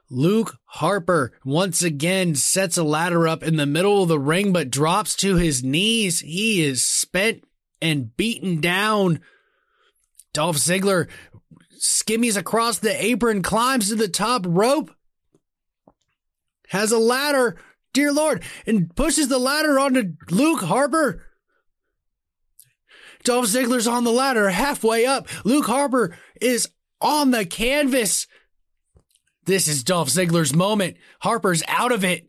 Luke 0.08 0.56
Harper 0.66 1.32
once 1.44 1.82
again 1.82 2.34
sets 2.34 2.76
a 2.76 2.84
ladder 2.84 3.26
up 3.26 3.42
in 3.42 3.56
the 3.56 3.66
middle 3.66 4.02
of 4.02 4.08
the 4.08 4.20
ring, 4.20 4.52
but 4.52 4.70
drops 4.70 5.16
to 5.16 5.36
his 5.36 5.64
knees. 5.64 6.20
He 6.20 6.64
is 6.64 6.84
spent 6.84 7.44
and 7.82 8.16
beaten 8.16 8.60
down. 8.60 9.20
Dolph 10.32 10.56
Ziggler 10.56 11.08
skimmies 11.78 12.36
across 12.36 12.78
the 12.78 13.04
apron, 13.04 13.42
climbs 13.42 13.88
to 13.88 13.96
the 13.96 14.08
top 14.08 14.44
rope, 14.46 14.92
has 16.68 16.92
a 16.92 16.98
ladder, 16.98 17.56
dear 17.96 18.12
Lord, 18.12 18.44
and 18.66 18.94
pushes 18.94 19.28
the 19.28 19.38
ladder 19.38 19.78
onto 19.78 20.12
Luke 20.30 20.60
Harper. 20.60 21.24
Dolph 23.24 23.46
Ziggler's 23.46 23.88
on 23.88 24.04
the 24.04 24.12
ladder 24.12 24.50
halfway 24.50 25.06
up. 25.06 25.26
Luke 25.46 25.64
Harper 25.64 26.16
is 26.38 26.68
on 27.00 27.30
the 27.30 27.46
canvas. 27.46 28.26
This 29.46 29.66
is 29.66 29.82
Dolph 29.82 30.10
Ziggler's 30.10 30.54
moment. 30.54 30.98
Harper's 31.20 31.62
out 31.66 31.90
of 31.90 32.04
it. 32.04 32.28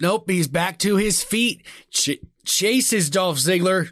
Nope, 0.00 0.30
he's 0.30 0.48
back 0.48 0.78
to 0.78 0.96
his 0.96 1.24
feet. 1.24 1.66
Ch- 1.90 2.20
chases 2.44 3.10
Dolph 3.10 3.36
Ziggler 3.36 3.90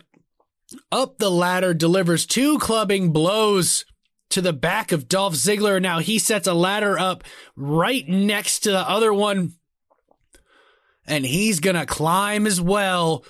up 0.92 1.18
the 1.18 1.30
ladder, 1.30 1.74
delivers 1.74 2.26
two 2.26 2.60
clubbing 2.60 3.12
blows 3.12 3.84
to 4.30 4.40
the 4.40 4.52
back 4.52 4.92
of 4.92 5.08
Dolph 5.08 5.34
Ziggler. 5.34 5.80
Now 5.80 5.98
he 5.98 6.18
sets 6.18 6.46
a 6.46 6.54
ladder 6.54 6.98
up 6.98 7.24
right 7.56 8.08
next 8.08 8.60
to 8.60 8.70
the 8.70 8.88
other 8.88 9.12
one. 9.12 9.52
And 11.06 11.26
he's 11.26 11.60
to 11.60 11.86
climb 11.86 12.46
as 12.46 12.60
well. 12.60 13.24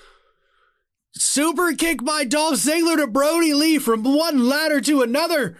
Super 1.13 1.73
kick 1.73 2.03
by 2.03 2.23
Dolph 2.23 2.55
Ziggler 2.55 2.97
to 2.97 3.07
Brodie 3.07 3.53
Lee 3.53 3.79
from 3.79 4.03
one 4.03 4.47
ladder 4.47 4.79
to 4.81 5.01
another. 5.01 5.57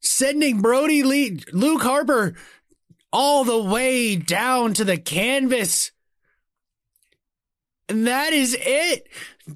Sending 0.00 0.60
Brodie 0.60 1.04
Lee, 1.04 1.40
Luke 1.52 1.82
Harper, 1.82 2.34
all 3.12 3.44
the 3.44 3.62
way 3.62 4.16
down 4.16 4.74
to 4.74 4.84
the 4.84 4.98
canvas. 4.98 5.92
And 7.92 8.06
that 8.06 8.32
is 8.32 8.56
it. 8.58 9.06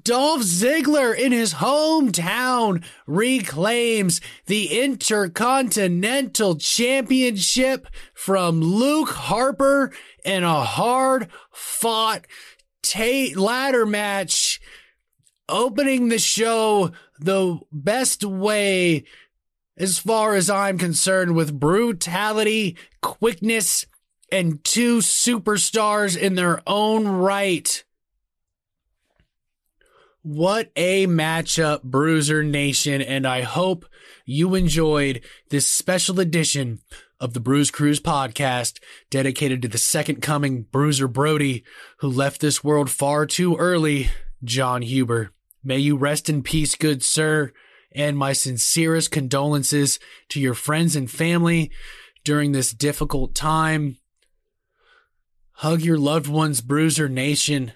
Dolph 0.03 0.41
Ziggler 0.41 1.17
in 1.17 1.31
his 1.31 1.55
hometown 1.55 2.83
reclaims 3.07 4.21
the 4.45 4.79
Intercontinental 4.79 6.55
Championship 6.57 7.87
from 8.13 8.61
Luke 8.61 9.09
Harper 9.09 9.91
in 10.23 10.43
a 10.43 10.63
hard 10.63 11.29
fought 11.51 12.27
Tate 12.83 13.35
ladder 13.35 13.87
match, 13.87 14.61
opening 15.49 16.09
the 16.09 16.19
show 16.19 16.91
the 17.19 17.59
best 17.71 18.23
way 18.23 19.03
as 19.77 19.97
far 19.97 20.35
as 20.35 20.47
I'm 20.47 20.77
concerned, 20.77 21.35
with 21.35 21.59
brutality, 21.59 22.77
quickness, 23.01 23.87
and 24.31 24.63
two 24.63 24.99
superstars 24.99 26.15
in 26.15 26.35
their 26.35 26.61
own 26.67 27.07
right. 27.07 27.83
What 30.29 30.73
a 30.75 31.07
matchup, 31.07 31.83
Bruiser 31.83 32.43
Nation, 32.43 33.01
and 33.01 33.25
I 33.25 33.43
hope 33.43 33.85
you 34.25 34.55
enjoyed 34.55 35.21
this 35.51 35.69
special 35.69 36.19
edition 36.19 36.79
of 37.17 37.33
the 37.33 37.39
Bruise 37.39 37.71
Cruise 37.71 38.01
podcast 38.01 38.81
dedicated 39.09 39.61
to 39.61 39.69
the 39.69 39.77
second 39.77 40.21
coming 40.21 40.63
Bruiser 40.63 41.07
Brody, 41.07 41.63
who 41.99 42.09
left 42.09 42.41
this 42.41 42.61
world 42.61 42.89
far 42.89 43.25
too 43.25 43.55
early, 43.55 44.09
Jon 44.43 44.81
Huber. 44.81 45.31
May 45.63 45.77
you 45.77 45.95
rest 45.95 46.27
in 46.27 46.43
peace, 46.43 46.75
good 46.75 47.03
sir, 47.03 47.53
and 47.95 48.17
my 48.17 48.33
sincerest 48.33 49.11
condolences 49.11 49.97
to 50.27 50.41
your 50.41 50.55
friends 50.55 50.97
and 50.97 51.09
family 51.09 51.71
during 52.25 52.51
this 52.51 52.73
difficult 52.73 53.33
time. 53.33 53.95
Hug 55.53 55.83
your 55.83 55.97
loved 55.97 56.27
ones, 56.27 56.59
Bruiser 56.59 57.07
Nation. 57.07 57.71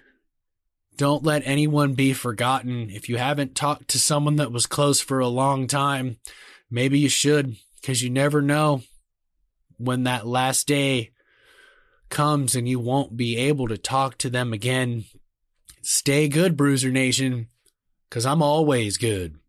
Don't 0.97 1.23
let 1.23 1.41
anyone 1.45 1.93
be 1.93 2.13
forgotten. 2.13 2.89
If 2.89 3.09
you 3.09 3.17
haven't 3.17 3.55
talked 3.55 3.87
to 3.89 3.99
someone 3.99 4.35
that 4.35 4.51
was 4.51 4.65
close 4.67 5.01
for 5.01 5.19
a 5.19 5.27
long 5.27 5.67
time, 5.67 6.17
maybe 6.69 6.99
you 6.99 7.09
should, 7.09 7.55
because 7.79 8.03
you 8.03 8.09
never 8.09 8.41
know 8.41 8.83
when 9.77 10.03
that 10.03 10.27
last 10.27 10.67
day 10.67 11.11
comes 12.09 12.55
and 12.55 12.67
you 12.69 12.79
won't 12.79 13.17
be 13.17 13.37
able 13.37 13.67
to 13.67 13.77
talk 13.77 14.17
to 14.19 14.29
them 14.29 14.53
again. 14.53 15.05
Stay 15.81 16.27
good, 16.27 16.55
Bruiser 16.55 16.91
Nation, 16.91 17.47
because 18.07 18.25
I'm 18.25 18.43
always 18.43 18.97
good. 18.97 19.40